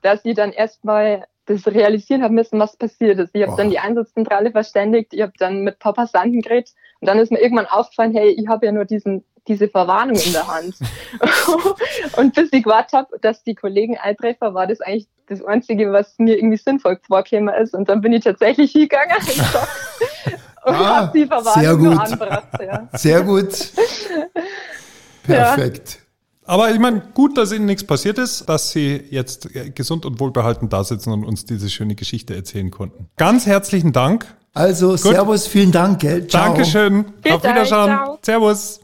[0.00, 3.34] dass ich dann erstmal das realisieren habe müssen, was passiert ist.
[3.34, 7.08] Ich habe dann die Einsatzzentrale verständigt, ich habe dann mit ein paar Passanten geredet und
[7.08, 10.48] dann ist mir irgendwann aufgefallen, hey, ich habe ja nur diesen, diese Verwarnung in der
[10.48, 10.76] Hand.
[12.16, 16.14] und bis ich gewartet habe, dass die Kollegen eintreffer, war das eigentlich das Einzige, was
[16.18, 17.74] mir irgendwie sinnvoll vorgekommen ist.
[17.74, 19.16] Und dann bin ich tatsächlich hingegangen
[20.64, 21.98] und Ah, habe die Verwarnung gut.
[22.00, 22.48] angebracht.
[22.60, 22.88] Ja.
[22.92, 23.48] Sehr gut.
[25.22, 25.98] Perfekt.
[26.44, 30.18] Aber ich meine, gut, dass Ihnen nichts passiert ist, dass Sie jetzt äh, gesund und
[30.18, 33.08] wohlbehalten da sitzen und uns diese schöne Geschichte erzählen konnten.
[33.18, 34.26] Ganz herzlichen Dank.
[34.54, 36.26] Also, Servus, vielen Dank, gell?
[36.26, 36.46] Ciao.
[36.46, 37.04] Dankeschön.
[37.22, 37.90] Bitte, Auf Wiederschauen.
[37.90, 38.18] ciao.
[38.22, 38.80] Servus.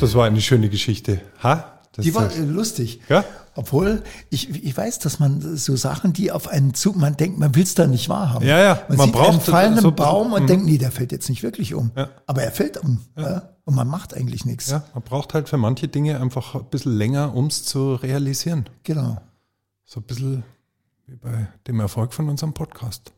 [0.00, 1.20] Das war eine schöne Geschichte.
[1.42, 1.75] Ha?
[1.96, 3.00] Das Die war äh, lustig.
[3.08, 3.24] Ja?
[3.54, 7.54] Obwohl, ich, ich weiß, dass man so Sachen, die auf einen Zug, man denkt, man
[7.54, 8.46] will es da nicht wahrhaben.
[8.46, 11.10] Ja, ja, Man, man sieht braucht einen fallenden so Baum und denkt, nee, der fällt
[11.10, 11.90] jetzt nicht wirklich um.
[11.96, 12.10] Ja.
[12.26, 13.00] Aber er fällt um.
[13.16, 13.48] Ja.
[13.64, 14.70] Und man macht eigentlich nichts.
[14.70, 18.68] Ja, man braucht halt für manche Dinge einfach ein bisschen länger, um es zu realisieren.
[18.82, 19.16] Genau.
[19.86, 20.44] So ein bisschen
[21.06, 23.14] wie bei dem Erfolg von unserem Podcast.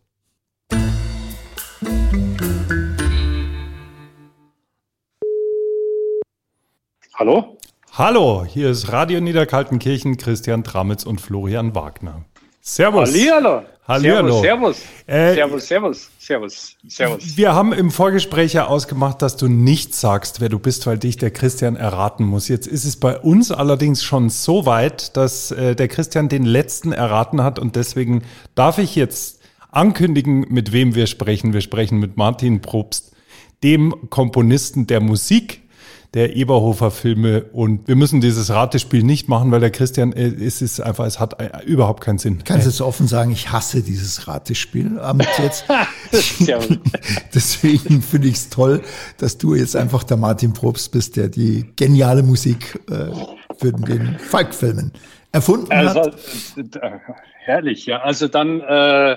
[7.15, 7.58] Hallo?
[7.99, 12.25] Hallo, hier ist Radio Niederkaltenkirchen, Christian Tramitz und Florian Wagner.
[12.61, 13.09] Servus.
[13.09, 13.63] Hallihallo.
[13.89, 14.41] Hallihallo.
[14.41, 14.77] Servus,
[15.09, 15.67] Äh, servus.
[15.67, 17.37] servus, servus, servus, servus.
[17.37, 21.17] Wir haben im Vorgespräch ja ausgemacht, dass du nicht sagst, wer du bist, weil dich
[21.17, 22.47] der Christian erraten muss.
[22.47, 26.93] Jetzt ist es bei uns allerdings schon so weit, dass äh, der Christian den letzten
[26.93, 28.23] erraten hat und deswegen
[28.55, 29.41] darf ich jetzt
[29.73, 31.53] ankündigen, mit wem wir sprechen.
[31.53, 33.11] Wir sprechen mit Martin Probst,
[33.65, 35.63] dem Komponisten der Musik
[36.15, 40.81] der Eberhofer-Filme und wir müssen dieses Ratespiel nicht machen, weil der Christian, äh, es ist
[40.81, 42.43] einfach, es hat äh, überhaupt keinen Sinn.
[42.45, 45.67] Kannst jetzt offen sagen, ich hasse dieses Ratespiel Abend jetzt.
[47.35, 48.83] Deswegen finde ich es toll,
[49.19, 53.11] dass du jetzt einfach der Martin Probst bist, der die geniale Musik äh,
[53.59, 54.93] für den Falk-Filmen
[55.33, 56.15] erfunden Also, hat.
[56.57, 56.91] äh,
[57.45, 58.01] herrlich, ja.
[58.01, 59.17] Also dann, äh,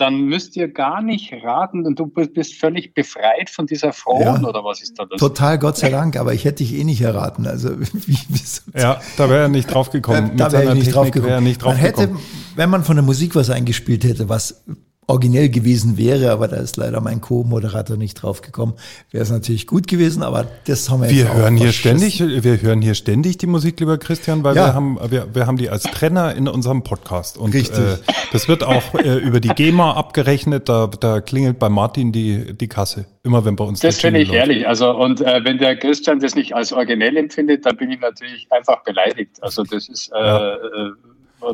[0.00, 4.48] dann müsst ihr gar nicht raten und du bist völlig befreit von dieser Frauen Ja.
[4.48, 5.20] oder was ist da das?
[5.20, 7.46] Total, Gott sei Dank, aber ich hätte dich eh nicht erraten.
[7.46, 10.36] Also wie, wie, Ja, da wäre er nicht drauf gekommen.
[10.36, 11.44] da wäre ich nicht drauf wäre er gekommen.
[11.44, 12.20] nicht drauf man hätte, gekommen.
[12.56, 14.64] wenn man von der Musik was eingespielt hätte, was
[15.10, 18.74] originell gewesen wäre, aber da ist leider mein Co-Moderator nicht drauf gekommen,
[19.10, 22.20] wäre es natürlich gut gewesen, aber das haben wir jetzt Wir auch hören hier ständig,
[22.20, 24.66] wir hören hier ständig die Musik, lieber Christian, weil Ja.
[24.68, 27.36] wir haben, wir, wir haben die als Trenner in unserem Podcast.
[27.36, 27.78] Und Richtig.
[27.78, 27.96] Äh,
[28.32, 30.68] das wird auch äh, über die GEMA abgerechnet.
[30.68, 33.04] Da, da klingelt bei Martin die, die Kasse.
[33.22, 34.38] Immer wenn bei uns Das finde ich läuft.
[34.40, 34.66] herrlich.
[34.68, 38.46] Also, und äh, wenn der Christian das nicht als originell empfindet, dann bin ich natürlich
[38.50, 39.36] einfach beleidigt.
[39.42, 40.10] Also, das ist.
[40.14, 40.56] Äh, Ja.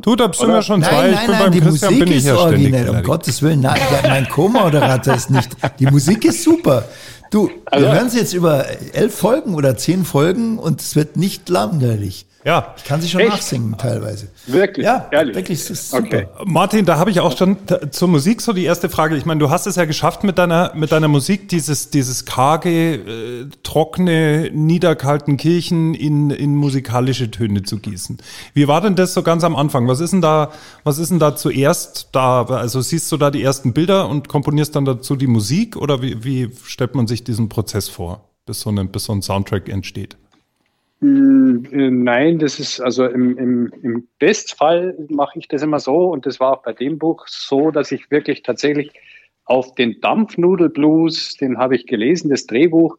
[0.02, 0.90] Du, da sind wir schon zwei.
[0.92, 3.02] Nein, ich nein, bin nein, beim die Christian Musik bin ich ist ja originell, um.
[3.02, 3.60] Gottes Willen.
[3.60, 5.50] Nein, mein Co-Moderator ist nicht.
[5.78, 6.84] Die Musik ist super.
[7.30, 11.16] Du, Also- wir hören sie jetzt über elf Folgen oder zehn Folgen und es wird
[11.16, 12.26] nicht langweilig.
[12.46, 12.74] Ja.
[12.76, 13.30] Ich kann sie schon Echt?
[13.30, 14.28] nachsingen teilweise.
[14.46, 14.86] Wirklich?
[14.86, 15.34] Ja, Ehrlich?
[15.34, 16.04] wirklich, es ist super.
[16.04, 16.26] Okay.
[16.44, 17.56] Martin, da habe ich auch schon
[17.90, 19.16] zur Musik so die erste Frage.
[19.16, 22.94] Ich meine, du hast es ja geschafft mit deiner mit deiner Musik, dieses dieses karge,
[22.94, 28.18] äh, trockene Niederkaltenkirchen in in musikalische Töne zu gießen.
[28.54, 29.88] Wie war denn das so ganz am Anfang?
[29.88, 30.52] Was ist denn da
[30.84, 32.44] was ist denn da zuerst da?
[32.44, 36.22] Also siehst du da die ersten Bilder und komponierst dann dazu die Musik oder wie
[36.22, 40.16] wie stellt man sich diesen Prozess vor, bis so ein bis so ein Soundtrack entsteht?
[41.02, 46.26] Äh, Nein, das ist also im, im, im Bestfall mache ich das immer so und
[46.26, 48.92] das war auch bei dem Buch so, dass ich wirklich tatsächlich
[49.44, 52.96] auf den Dampfnudelblues, den habe ich gelesen, das Drehbuch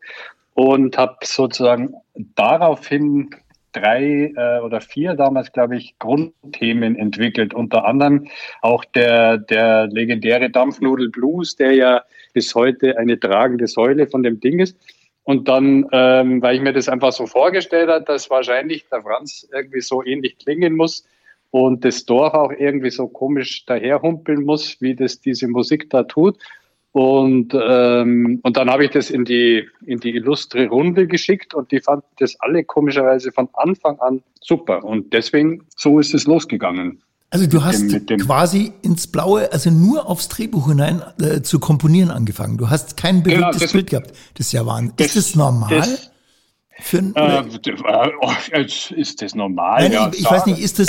[0.54, 1.94] und habe sozusagen
[2.36, 3.30] daraufhin
[3.74, 7.54] drei äh, oder vier damals, glaube ich, Grundthemen entwickelt.
[7.54, 8.28] Unter anderem
[8.62, 14.60] auch der, der legendäre Dampfnudelblues, der ja bis heute eine tragende Säule von dem Ding
[14.60, 14.78] ist.
[15.28, 19.46] Und dann, ähm, weil ich mir das einfach so vorgestellt habe, dass wahrscheinlich der Franz
[19.54, 21.06] irgendwie so ähnlich klingen muss
[21.52, 26.38] und das Dorf auch irgendwie so komisch daherhumpeln muss, wie das diese Musik da tut.
[26.94, 31.74] Und, ähm, und dann habe ich das in die, in die illustre Runde geschickt und
[31.74, 34.86] die fanden das alle komischerweise von Anfang an super.
[34.86, 37.04] Und deswegen, so ist es losgegangen.
[37.30, 41.60] Also du hast dem- dem- quasi ins Blaue, also nur aufs Drehbuch hinein äh, zu
[41.60, 42.58] komponieren angefangen.
[42.58, 44.12] Du hast kein Genau, bewegtes das- Bild gehabt.
[44.36, 44.94] Das ist ja Wahnsinn.
[44.96, 45.70] das- ist das normal?
[45.78, 46.12] das-
[46.80, 47.42] für ein, Äh,
[48.22, 48.32] oh,
[48.96, 49.82] ist das normal?
[49.82, 50.88] Nein, ja, ich, ich weiß nicht, ist das,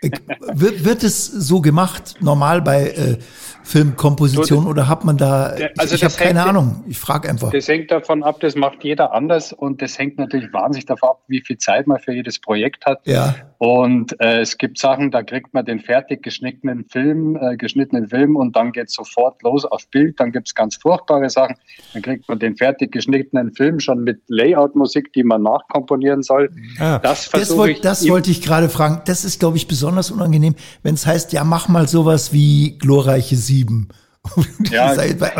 [0.00, 0.10] äh,
[0.54, 3.18] wird, wird es so gemacht, normal bei äh,
[3.62, 7.28] Filmkomposition oder hat man da, Der- ich, also ich habe keine hängt- Ahnung, ich frage
[7.28, 7.50] einfach.
[7.50, 11.22] Das hängt davon ab, das macht jeder anders und das hängt natürlich wahnsinnig davon ab,
[11.28, 13.00] wie viel Zeit man für jedes Projekt hat.
[13.06, 18.08] Ja, Und äh, es gibt Sachen, da kriegt man den fertig geschnittenen Film, äh, geschnittenen
[18.08, 20.20] Film und dann geht sofort los auf Bild.
[20.20, 21.56] Dann gibt es ganz furchtbare Sachen.
[21.94, 26.50] Dann kriegt man den fertig geschnittenen Film schon mit Layout-Musik, die man nachkomponieren soll.
[26.78, 26.98] Ah.
[26.98, 27.80] Das das, wollt, ich.
[27.80, 29.00] das wollte ich gerade fragen.
[29.06, 33.36] Das ist, glaube ich, besonders unangenehm, wenn es heißt, ja, mach mal sowas wie glorreiche
[33.36, 33.88] Sieben.
[34.70, 34.92] Ja,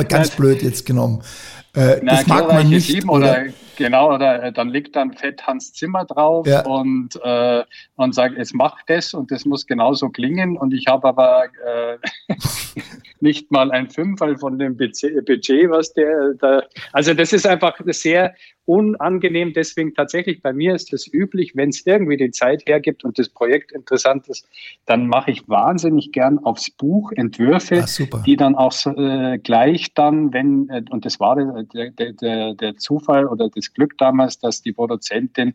[0.04, 1.20] ganz blöd jetzt genommen.
[1.74, 2.86] Äh, Na, das mag man nicht.
[2.86, 6.64] Sieben oder, genau, oder äh, dann liegt dann Fett Hans Zimmer drauf Ja.
[6.66, 7.62] und, äh,
[7.96, 10.56] und sagt, jetzt mach das und das muss genauso klingen.
[10.56, 11.98] Und ich habe aber äh,
[13.20, 16.62] nicht mal ein Fünferl von dem Budget, Budget was der da.
[16.92, 18.34] Also das ist einfach sehr
[18.66, 19.52] unangenehm.
[19.54, 23.28] Deswegen tatsächlich bei mir ist es üblich, wenn es irgendwie die Zeit hergibt und das
[23.28, 24.46] Projekt interessant ist,
[24.84, 30.32] dann mache ich wahnsinnig gern aufs Buch Entwürfe, Ach, die dann auch äh, gleich dann,
[30.32, 34.60] wenn, äh, und das war der, der, der, der Zufall oder das Glück damals, dass
[34.60, 35.54] die Produzentin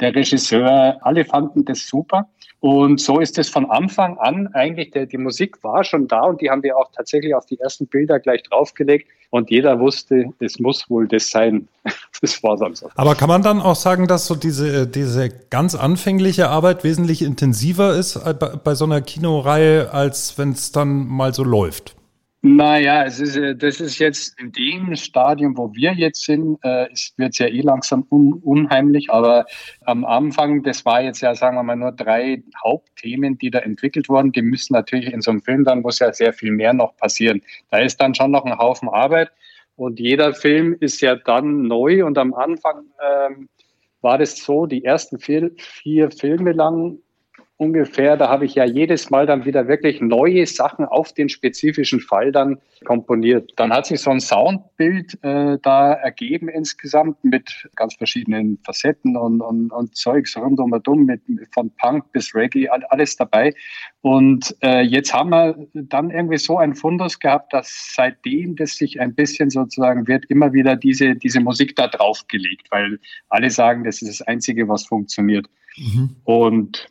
[0.00, 2.28] der Regisseur, alle fanden das super.
[2.60, 6.40] Und so ist es von Anfang an eigentlich, der, die Musik war schon da und
[6.40, 9.08] die haben wir auch tatsächlich auf die ersten Bilder gleich draufgelegt.
[9.30, 11.68] Und jeder wusste, es muss wohl das sein.
[12.22, 12.88] Das war dann so.
[12.94, 17.94] Aber kann man dann auch sagen, dass so diese, diese ganz anfängliche Arbeit wesentlich intensiver
[17.94, 21.94] ist bei, bei so einer Kinoreihe, als wenn es dann mal so läuft?
[22.42, 26.86] Naja, es ist, äh, das ist jetzt in dem Stadium, wo wir jetzt sind, äh,
[27.16, 29.10] wird es ja eh langsam un, unheimlich.
[29.10, 29.46] Aber
[29.84, 34.08] am Anfang, das war jetzt ja, sagen wir mal, nur drei Hauptthemen, die da entwickelt
[34.08, 34.32] wurden.
[34.32, 37.42] Die müssen natürlich in so einem Film, dann muss ja sehr viel mehr noch passieren.
[37.70, 39.30] Da ist dann schon noch ein Haufen Arbeit.
[39.74, 42.04] Und jeder Film ist ja dann neu.
[42.04, 43.48] Und am Anfang ähm,
[44.02, 46.98] war das so, die ersten vier, vier Filme lang
[47.58, 48.16] ungefähr.
[48.16, 52.32] Da habe ich ja jedes Mal dann wieder wirklich neue Sachen auf den spezifischen Fall
[52.32, 53.52] dann komponiert.
[53.56, 59.40] Dann hat sich so ein Soundbild äh, da ergeben insgesamt mit ganz verschiedenen Facetten und,
[59.40, 63.54] und, und Zeugs rundum und um, mit, von Punk bis Reggae, alles dabei.
[64.02, 69.00] Und äh, jetzt haben wir dann irgendwie so ein Fundus gehabt, dass seitdem das sich
[69.00, 74.02] ein bisschen sozusagen wird, immer wieder diese, diese Musik da draufgelegt, weil alle sagen, das
[74.02, 75.46] ist das Einzige, was funktioniert.
[75.76, 76.16] Mhm.
[76.24, 76.88] Und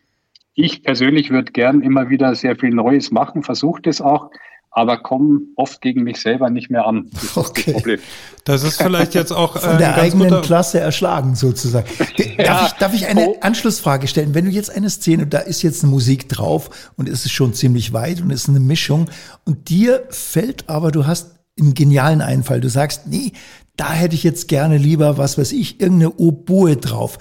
[0.55, 4.31] ich persönlich würde gern immer wieder sehr viel Neues machen, versuche das auch,
[4.71, 7.09] aber komme oft gegen mich selber nicht mehr an.
[7.13, 7.71] Das okay.
[7.71, 7.99] ist das
[8.43, 11.87] Das ist vielleicht jetzt auch von der eigenen Klasse erschlagen sozusagen.
[12.37, 12.43] ja.
[12.43, 13.37] darf, ich, darf ich eine oh.
[13.41, 14.33] Anschlussfrage stellen?
[14.33, 17.53] Wenn du jetzt eine Szene, da ist jetzt eine Musik drauf und es ist schon
[17.53, 19.09] ziemlich weit und es ist eine Mischung
[19.45, 22.59] und dir fällt aber, du hast einen genialen Einfall.
[22.59, 23.31] Du sagst, nee,
[23.77, 27.17] da hätte ich jetzt gerne lieber, was weiß ich, irgendeine Oboe drauf.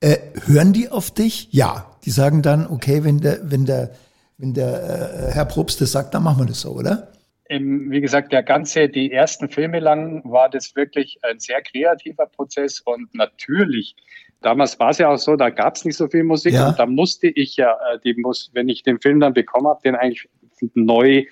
[0.00, 1.48] Äh, hören die auf dich?
[1.52, 1.95] Ja.
[2.06, 3.90] Die sagen dann, okay, wenn der, wenn der,
[4.38, 7.08] wenn der äh, Herr Probst das sagt, dann machen wir das so, oder?
[7.48, 12.26] Ähm, wie gesagt, der ganze, die ersten Filme lang war das wirklich ein sehr kreativer
[12.26, 13.94] Prozess und natürlich,
[14.40, 16.68] damals war es ja auch so, da gab es nicht so viel Musik ja.
[16.68, 19.80] und da musste ich ja, äh, die muss, wenn ich den Film dann bekommen habe,
[19.84, 20.28] den eigentlich
[20.74, 21.24] neu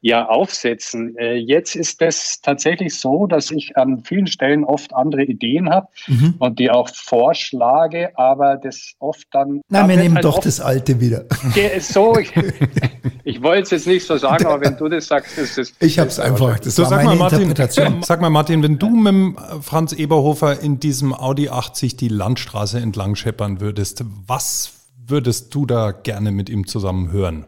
[0.00, 1.16] ja aufsetzen.
[1.18, 5.88] Äh, jetzt ist das tatsächlich so, dass ich an vielen Stellen oft andere Ideen habe
[6.06, 6.34] mhm.
[6.38, 9.60] und die auch vorschlage, aber das oft dann.
[9.68, 11.24] Na, wir nehmen halt doch das Alte wieder.
[11.80, 12.32] So, ich,
[13.24, 15.72] ich wollte es jetzt nicht so sagen, aber wenn du das sagst, ist das.
[15.80, 16.58] Ich habe es einfach.
[16.58, 18.02] Das so, war sag meine mal, Martin, Interpretation.
[18.02, 23.16] Sag mal, Martin, wenn du mit Franz Eberhofer in diesem Audi 80 die Landstraße entlang
[23.16, 24.72] scheppern würdest, was
[25.06, 27.46] würdest du da gerne mit ihm zusammen hören?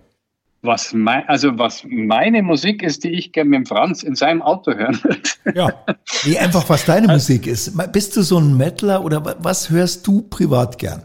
[0.64, 4.72] Was mein, also was meine Musik ist, die ich gerne mit Franz in seinem Auto
[4.72, 5.20] hören würde.
[5.54, 5.84] Ja.
[6.22, 7.76] Wie einfach, was deine Musik ist.
[7.92, 11.04] Bist du so ein Metaler oder was hörst du privat gern?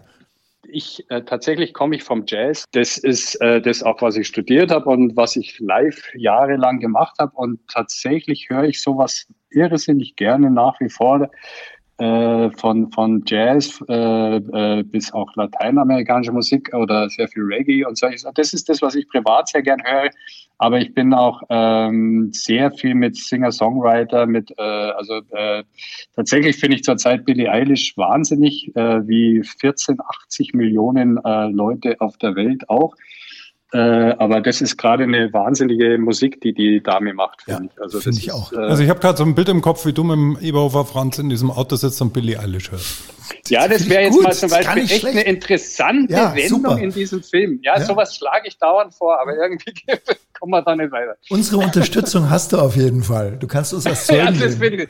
[0.70, 2.66] Ich äh, tatsächlich komme ich vom Jazz.
[2.74, 7.16] Das ist äh, das auch, was ich studiert habe und was ich live jahrelang gemacht
[7.20, 7.32] habe.
[7.34, 11.32] Und tatsächlich höre ich sowas irrsinnig gerne nach wie vor
[11.98, 17.98] äh, von, von Jazz äh, äh, bis auch lateinamerikanische Musik oder sehr viel Reggae und
[17.98, 18.26] solches.
[18.36, 20.10] Das ist das, was ich privat sehr gern höre.
[20.60, 25.64] Aber ich bin auch ähm, sehr viel mit Singer-Songwriter, mit äh, also äh,
[26.16, 32.18] tatsächlich finde ich zurzeit Billie Eilish wahnsinnig, äh, wie 14, 80 Millionen äh, Leute auf
[32.18, 32.96] der Welt auch.
[33.74, 37.82] Äh, aber das ist gerade eine wahnsinnige Musik, die die Dame macht, finde ja, ich.
[37.82, 38.54] Also finde ich auch.
[38.54, 40.38] Ist, äh, also ich habe gerade so ein Bild im Kopf, wie du mit dem
[40.42, 43.04] Eberhofer Franz in diesem Auto sitzt und Billy Eilish hörst.
[43.50, 45.18] Ja, das wäre jetzt gut, mal zum Beispiel echt schlecht.
[45.18, 46.78] eine interessante ja, Wendung super.
[46.78, 47.60] in diesem Film.
[47.62, 47.84] Ja, ja.
[47.84, 49.74] sowas schlage ich dauernd vor, aber irgendwie
[50.40, 51.18] kommen wir da nicht weiter.
[51.30, 53.38] Unsere Unterstützung hast du auf jeden Fall.
[53.38, 54.88] Du kannst uns das Zeugen ja, das, ich,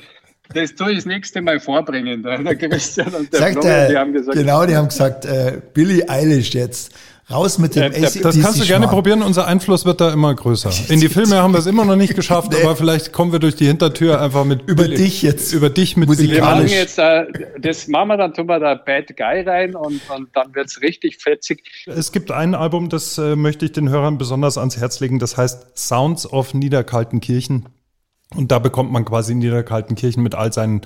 [0.54, 2.22] das tue ich das nächste Mal vorbringen.
[2.24, 6.04] Der Christian und der Sagt Flo, die haben gesagt, genau, die haben gesagt, äh, Billy
[6.08, 6.94] Eilish jetzt
[7.30, 9.22] Raus mit dem äh, AC Das kannst du gerne probieren.
[9.22, 10.72] Unser Einfluss wird da immer größer.
[10.90, 12.64] In die Filme haben wir es immer noch nicht geschafft, nee.
[12.64, 15.98] aber vielleicht kommen wir durch die Hintertür einfach mit über Billy, dich jetzt über dich
[15.98, 17.26] mit Wir machen jetzt äh,
[17.60, 21.18] das machen wir dann tun wir da Bad Guy rein und, und dann wird's richtig
[21.22, 21.64] fetzig.
[21.86, 25.20] Es gibt ein Album, das äh, möchte ich den Hörern besonders ans Herz legen.
[25.20, 27.68] Das heißt Sounds of Niederkaltenkirchen.
[28.36, 30.82] Und da bekommt man quasi Niederkaltenkirchen mit all seinen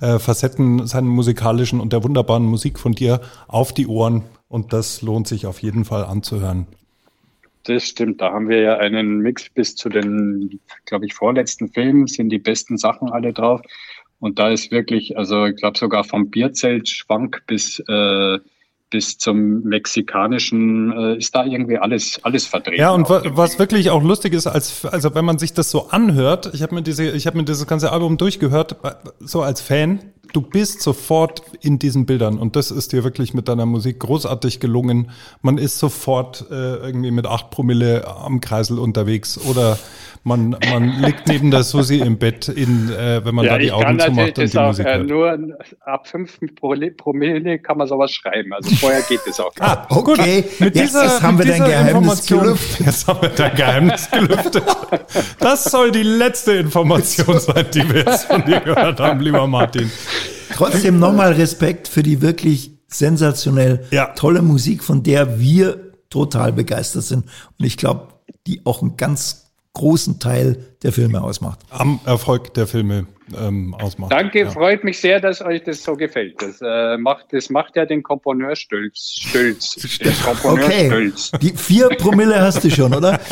[0.00, 4.24] äh, Facetten, seinen musikalischen und der wunderbaren Musik von dir auf die Ohren.
[4.48, 6.66] Und das lohnt sich auf jeden Fall anzuhören.
[7.64, 12.06] Das stimmt, da haben wir ja einen Mix bis zu den, glaube ich, vorletzten Filmen
[12.06, 13.60] sind die besten Sachen alle drauf.
[14.20, 18.38] Und da ist wirklich, also ich glaube sogar vom Bierzeltschwank bis äh,
[18.90, 22.80] bis zum mexikanischen äh, ist da irgendwie alles alles vertreten.
[22.80, 25.88] Ja, und wa was wirklich auch lustig ist, als also wenn man sich das so
[25.88, 28.76] anhört, ich habe mir diese ich habe mir dieses ganze Album durchgehört,
[29.18, 33.48] so als Fan, du bist sofort in diesen Bildern und das ist dir wirklich mit
[33.48, 35.10] deiner Musik großartig gelungen.
[35.40, 39.78] Man ist sofort äh, irgendwie mit acht Promille am Kreisel unterwegs oder
[40.24, 43.70] man, man liegt neben der Susi im Bett, in, äh, wenn man Ja, da die
[43.70, 45.06] Augen zumacht und die auch Musik äh, hört.
[45.06, 45.38] nur
[45.84, 46.40] ab 5
[46.96, 48.52] Promille kann man sowas schreiben.
[48.52, 49.52] Also vorher geht es auch.
[49.60, 52.86] Ah, Okay, Mit jetzt dieser, haben mit wir dein Geheimnis gelüftet.
[52.86, 54.64] Jetzt haben wir dein Geheimnis gelüftet.
[55.38, 59.90] Das soll die letzte Information sein, die wir jetzt von dir gehört haben, lieber Martin.
[60.56, 64.06] Trotzdem nochmal Respekt für die wirklich sensationell Ja.
[64.14, 67.24] tolle Musik, von der wir total begeistert sind.
[67.58, 68.08] Und ich glaube,
[68.46, 69.42] die auch einen ganz
[69.74, 71.58] großen Teil der Filme ausmacht.
[71.70, 73.06] Am Erfolg der Filme
[73.38, 74.10] ähm, ausmacht.
[74.12, 74.50] Danke, Ja.
[74.50, 76.40] freut mich sehr, dass euch das so gefällt.
[76.40, 79.16] Das, äh, macht, das macht ja den Komponeur stolz.
[79.20, 79.74] stolz.
[79.98, 81.30] Den Komponeur Okay, stolz.
[81.42, 83.20] die vier Promille hast du schon, oder?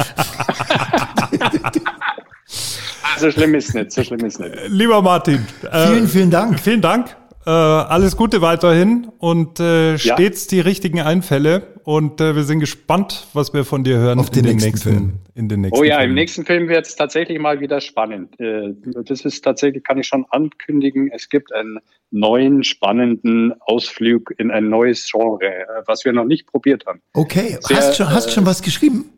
[3.18, 4.54] So schlimm ist nicht, so schlimm ist nicht.
[4.68, 6.60] Lieber Martin, äh, Vielen, vielen Dank.
[6.60, 7.16] vielen Dank.
[7.46, 11.74] Äh, alles Gute weiterhin und äh, stets die richtigen Einfälle.
[11.84, 15.12] Und äh, wir sind gespannt, was wir von dir hören Auf den nächsten Film.
[15.34, 16.14] in den nächsten Oh ja, im Filmen.
[16.14, 18.40] nächsten Film wird es tatsächlich mal wieder spannend.
[18.40, 18.72] Äh,
[19.04, 21.78] Das ist tatsächlich, kann ich schon ankündigen, es gibt einen
[22.10, 27.00] neuen, spannenden Ausflug in ein neues Genre, äh, was wir noch nicht probiert haben.
[27.12, 29.10] Okay, Sehr, hast schon, hast äh, schon was geschrieben?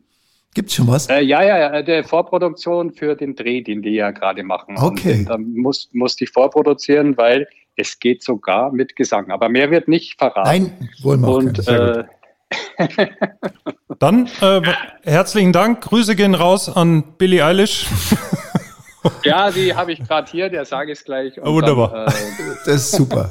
[0.56, 1.06] Gibt's schon was?
[1.10, 4.78] Äh, ja, ja, ja, der Vorproduktion für den Dreh, den die ja gerade machen.
[4.78, 5.18] Okay.
[5.18, 9.30] Und, da muss, musste ich vorproduzieren, weil es geht sogar mit Gesang.
[9.30, 10.48] Aber mehr wird nicht verraten.
[10.48, 12.04] Nein, wollen wir auch Und äh,
[13.98, 14.62] Dann äh,
[15.02, 15.82] herzlichen Dank.
[15.82, 17.84] Grüße gehen raus an Billie Eilish.
[19.24, 21.38] ja, die habe ich gerade hier, der sage ich gleich.
[21.38, 22.06] Und Wunderbar.
[22.06, 23.28] Dann, äh, Das ist super.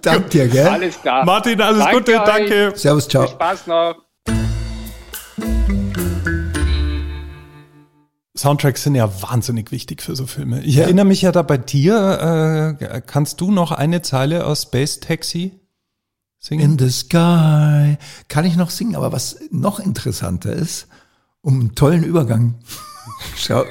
[0.00, 0.68] Dank dir, gell?
[0.68, 1.26] alles klar.
[1.26, 2.24] Martin, alles Danke Gute, euch.
[2.24, 2.72] danke.
[2.76, 3.26] Servus, ciao.
[3.26, 3.96] Viel Spaß noch.
[8.36, 10.62] Soundtracks sind ja wahnsinnig wichtig für so Filme.
[10.62, 15.00] Ich erinnere mich ja da bei dir, äh, kannst du noch eine Zeile aus Space
[15.00, 15.52] Taxi
[16.38, 16.72] singen?
[16.72, 17.98] In the sky.
[18.28, 20.88] Kann ich noch singen, aber was noch interessanter ist,
[21.40, 22.56] um einen tollen Übergang.
[23.36, 23.64] Schau.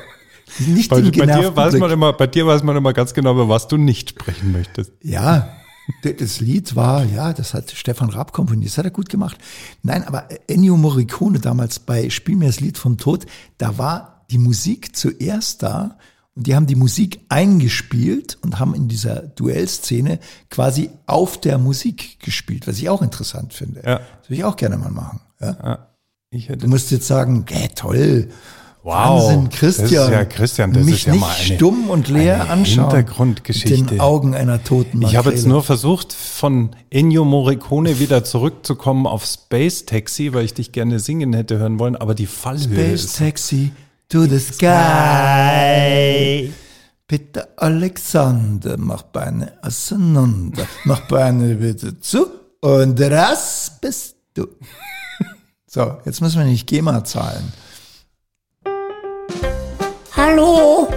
[0.60, 3.47] Nicht bei, bei, dir weiß man immer, bei dir weiß man immer ganz genau, über
[3.47, 4.91] was du nicht sprechen möchtest.
[5.02, 5.50] Ja,
[6.04, 9.38] das Lied war, ja, das hat Stefan Raab komponiert, das hat er gut gemacht.
[9.82, 13.26] Nein, aber Ennio Morricone damals bei Spiel mir das Lied vom Tod,
[13.58, 15.97] da war die Musik zuerst da
[16.35, 22.19] und die haben die Musik eingespielt und haben in dieser Duellszene quasi auf der Musik
[22.21, 23.81] gespielt, was ich auch interessant finde.
[23.85, 23.97] Ja.
[24.19, 25.19] Das würde ich auch gerne mal machen.
[25.41, 25.87] Ja.
[26.29, 28.29] Ich hätte Du musst jetzt sagen, äh, toll.
[28.83, 28.95] Wow,
[29.29, 29.89] Wahnsinn, Christian.
[29.91, 32.85] das ist ja- Christian, das mich ist ja nicht mal eine- stumm und leer anschauen.
[32.89, 33.77] Hintergrundgeschichte.
[33.79, 39.05] Mit den Augen einer toten Ich habe jetzt nur versucht, von Ennio Morricone wieder zurückzukommen
[39.05, 43.03] auf Space Taxi, weil ich dich gerne singen hätte hören wollen, aber die Fallhöhe Space
[43.05, 43.71] ist Taxi
[44.12, 46.04] to the sky.
[47.08, 52.28] Bitte Alexander, mach Beine auseinander, mach Beine bitte zu
[52.60, 54.47] und das bist du.
[55.65, 57.54] So, jetzt müssen wir nicht GEMA zahlen.
[60.17, 60.89] Hallo?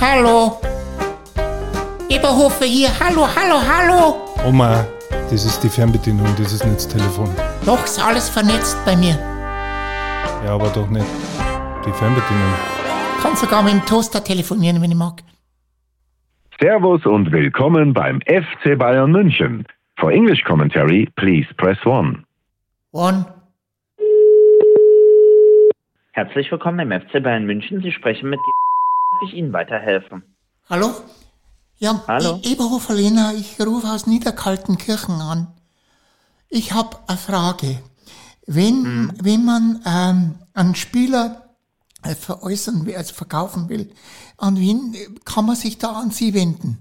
[0.00, 0.58] Hallo?
[2.08, 2.88] Eberhofer hier.
[2.98, 4.16] Hallo, hallo, hallo.
[4.46, 4.86] Oma,
[5.30, 7.28] das ist die Fernbedienung, das ist nicht das Telefon.
[7.66, 9.18] Doch, ist alles vernetzt bei mir.
[10.44, 11.06] Ja, aber doch nicht
[11.86, 12.54] die Fernbedienung.
[13.20, 15.22] Kann sogar mit dem Toaster telefonieren, wenn ich mag.
[16.60, 19.66] Servus und willkommen beim FC Bayern München.
[19.98, 22.18] For English commentary, please press 1.
[22.92, 23.26] One.
[26.12, 27.80] Herzlich willkommen im FC Bayern München.
[27.82, 30.22] Sie sprechen mit Darf ich Ihnen weiterhelfen?
[30.68, 30.90] Hallo?
[31.78, 32.40] Ja, Hallo?
[32.44, 35.48] Eberhofer Lena, ich rufe aus Niederkaltenkirchen an.
[36.48, 37.78] Ich habe eine Frage.
[38.46, 39.12] Wenn, Mhm.
[39.22, 41.41] wenn man ähm, einen Spieler
[42.02, 43.90] veräußern will, also verkaufen will,
[44.36, 46.78] an wen äh, kann man sich da an Sie wenden?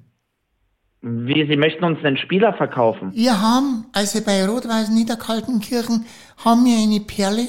[1.01, 3.11] Wie, Sie möchten uns einen Spieler verkaufen?
[3.13, 6.05] Wir haben, also bei Rot-Weiß Niederkaltenkirchen,
[6.37, 7.47] haben wir eine Perle.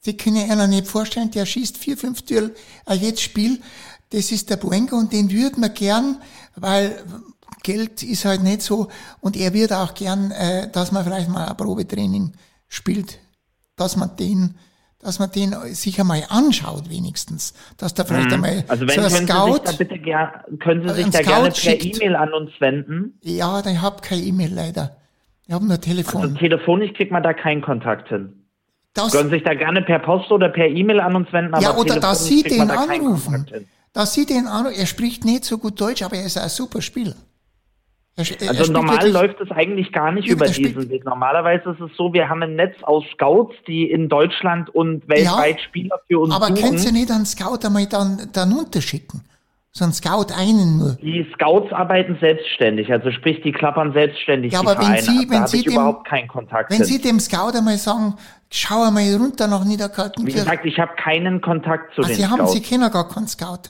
[0.00, 2.54] Sie können sich einer nicht vorstellen, der schießt vier, fünf Türl
[2.86, 3.60] äh, jedes Spiel.
[4.10, 6.16] Das ist der Boenko und den würden wir gern,
[6.54, 7.04] weil
[7.62, 8.88] Geld ist halt nicht so.
[9.20, 12.32] Und er wird auch gern, äh, dass man vielleicht mal ein Probetraining
[12.68, 13.18] spielt,
[13.74, 14.54] dass man den,
[15.06, 19.10] dass man den sich einmal anschaut wenigstens, dass da vielleicht einmal Also wenn so ein
[19.10, 21.84] Sie Scout, da bitte ger können Sie sich da Scout gerne per.
[21.84, 23.18] E-Mail an uns wenden.
[23.22, 24.96] ja, ich habe keine E-Mail leider.
[25.46, 26.22] Ich habe nur Telefon.
[26.22, 28.32] Also telefonisch kriegt man da keinen Kontakt hin.
[28.94, 31.54] Das- Können Sie sich da gerne per Post oder per E-Mail an uns wenden.
[31.60, 33.46] Ja, oder dass Sie den da anrufen.
[33.92, 34.74] Dass Sie den anrufen.
[34.76, 37.14] Er spricht nicht so gut Deutsch, aber er ist ein super Spieler.
[38.18, 41.04] Er, Also normal wirklich- läuft es eigentlich gar nicht Ja, über diesen Weg.
[41.04, 45.60] Normalerweise ist es so, wir haben ein Netz aus Scouts, die in Deutschland und weltweit
[45.60, 46.60] Spieler für uns Aber suchen.
[46.62, 49.20] können Sie nicht einen Scout einmal dann, dann unterschicken?
[49.72, 50.92] So ein Scout einen nur.
[51.02, 55.24] Die Scouts arbeiten selbstständig, also sprich, die klappern selbstständig Ja, die aber wenn Sie- ab.
[55.28, 56.86] wenn Sie dem- überhaupt keinen Kontakt Wenn hin.
[56.86, 58.14] Sie dem Scout einmal sagen,
[58.50, 60.40] schau einmal runter nach Wie Niederkaltenkirchen.
[60.44, 62.52] gesagt, ich habe keinen Kontakt zu Ah, den Sie haben, Scouts.
[62.54, 63.68] Sie kennen gar keinen Scout.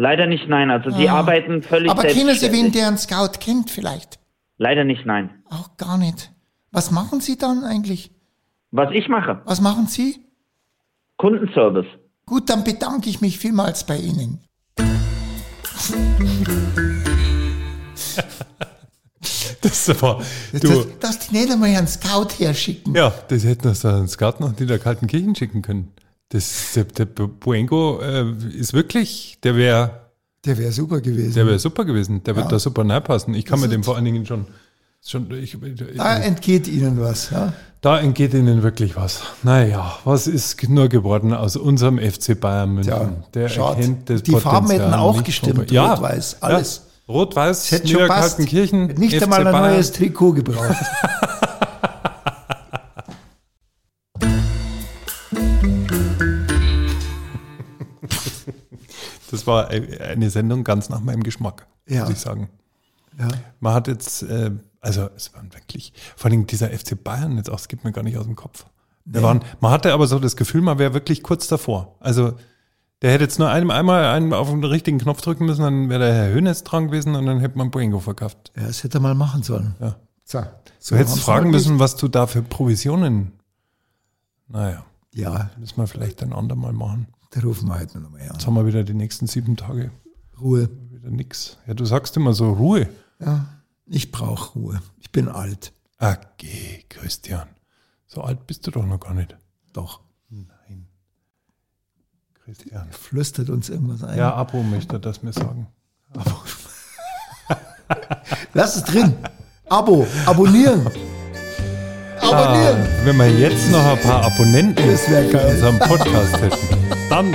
[0.00, 0.70] Leider nicht, nein.
[0.70, 1.18] Also die Ah.
[1.18, 4.18] arbeiten völlig Aber kennen Sie wen, der einen Scout kennt vielleicht?
[4.56, 5.42] Leider nicht, nein.
[5.50, 6.32] Auch gar nicht.
[6.72, 8.10] Was machen Sie dann eigentlich?
[8.70, 10.24] Was ich mache, Was machen Sie?
[11.18, 11.84] Kundenservice.
[12.24, 14.40] Gut, dann bedanke ich mich vielmals bei Ihnen.
[19.62, 20.22] Das war,
[20.52, 22.94] Das, du, dass die nicht einmal einen Scout herschicken.
[22.94, 25.92] ja, das hätten wir so einen Scout nach Niederkaltenkirchen schicken können.
[26.30, 28.24] Das, der, der Buengo äh,
[28.56, 29.90] ist wirklich, der wäre
[30.44, 31.34] Der wäre super gewesen.
[31.34, 32.22] der wär super gewesen.
[32.24, 32.50] Der wird Ja.
[32.52, 33.34] da super nahe passen.
[33.34, 34.46] Ich kann Das mir dem vor allen Dingen schon,
[35.04, 35.58] schon ich,
[35.96, 37.30] da entgeht Ihnen was.
[37.30, 37.52] Ja?
[37.82, 39.22] da entgeht ihnen wirklich was.
[39.42, 42.92] Naja, was ist nur geworden aus unserem FC Bayern München?
[42.92, 43.80] Tja, der schade.
[43.80, 45.70] erkennt das Die Farben Potenzial hätten auch gestimmt.
[45.70, 46.82] Ja, rot-weiß, alles.
[47.08, 47.82] Ja, Rot-Weiß.
[47.82, 49.72] Niederkaltenkirchen, Nicht FC einmal ein Bayern.
[49.74, 50.76] neues Trikot gebraucht.
[59.40, 62.02] Das war eine Sendung ganz nach meinem Geschmack, Ja.
[62.02, 62.48] muss ich sagen.
[63.18, 63.28] ja.
[63.60, 67.58] Man hat jetzt, äh, also es waren wirklich, vor allem dieser FC Bayern jetzt auch,
[67.58, 68.64] es gibt mir gar nicht aus dem Kopf.
[69.04, 71.96] Wir waren, man hatte aber so das Gefühl, man wäre wirklich kurz davor.
[72.00, 72.34] Also
[73.02, 76.00] der hätte jetzt nur einem einmal einen auf den richtigen Knopf drücken müssen, dann wäre
[76.00, 78.52] der Herr Hönes dran gewesen und dann hätte man Boingo verkauft.
[78.56, 79.74] ja, das hätte er mal machen sollen.
[79.80, 79.96] Ja.
[80.24, 80.42] So,
[80.90, 83.32] Du hättest fragen müssen, was du da für Provisionen.
[84.48, 84.84] Naja.
[85.12, 87.08] Ja, müssen wir vielleicht ein andermal machen.
[87.30, 88.28] Da rufen wir heute noch mal an.
[88.32, 89.90] Jetzt haben wir wieder die nächsten sieben Tage
[90.40, 90.68] Ruhe.
[90.90, 91.58] wieder nix.
[91.66, 92.88] Ja, du sagst immer so Ruhe.
[93.20, 93.46] Ja,
[93.86, 94.82] ich brauche Ruhe.
[94.98, 95.72] Ich bin alt.
[95.98, 97.48] Ah, geh, Christian.
[98.06, 99.36] So alt bist du doch noch gar nicht.
[99.72, 100.00] Doch.
[100.28, 100.86] Nein.
[102.44, 102.90] Christian.
[102.90, 104.18] Flüstert uns irgendwas ein.
[104.18, 105.68] Ja, Abo möchte das mir sagen.
[108.54, 109.14] Lass es drin.
[109.68, 110.06] Abo.
[110.26, 110.86] Abonnieren.
[110.86, 112.82] Abonnieren.
[112.82, 115.50] Ah, wenn wir jetzt noch ein paar Abonnenten geil.
[115.54, 116.79] unseren Podcast hätten,
[117.10, 117.34] dann.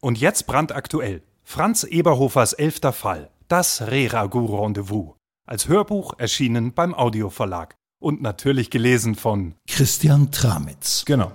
[0.00, 1.22] Und jetzt brandaktuell.
[1.42, 3.30] Franz Eberhofers elfter Fall.
[3.48, 5.14] Das Reragu-Rendezvous.
[5.46, 7.74] Als Hörbuch erschienen beim Audioverlag.
[8.00, 11.04] Und natürlich gelesen von Christian Tramitz.
[11.04, 11.32] Genau.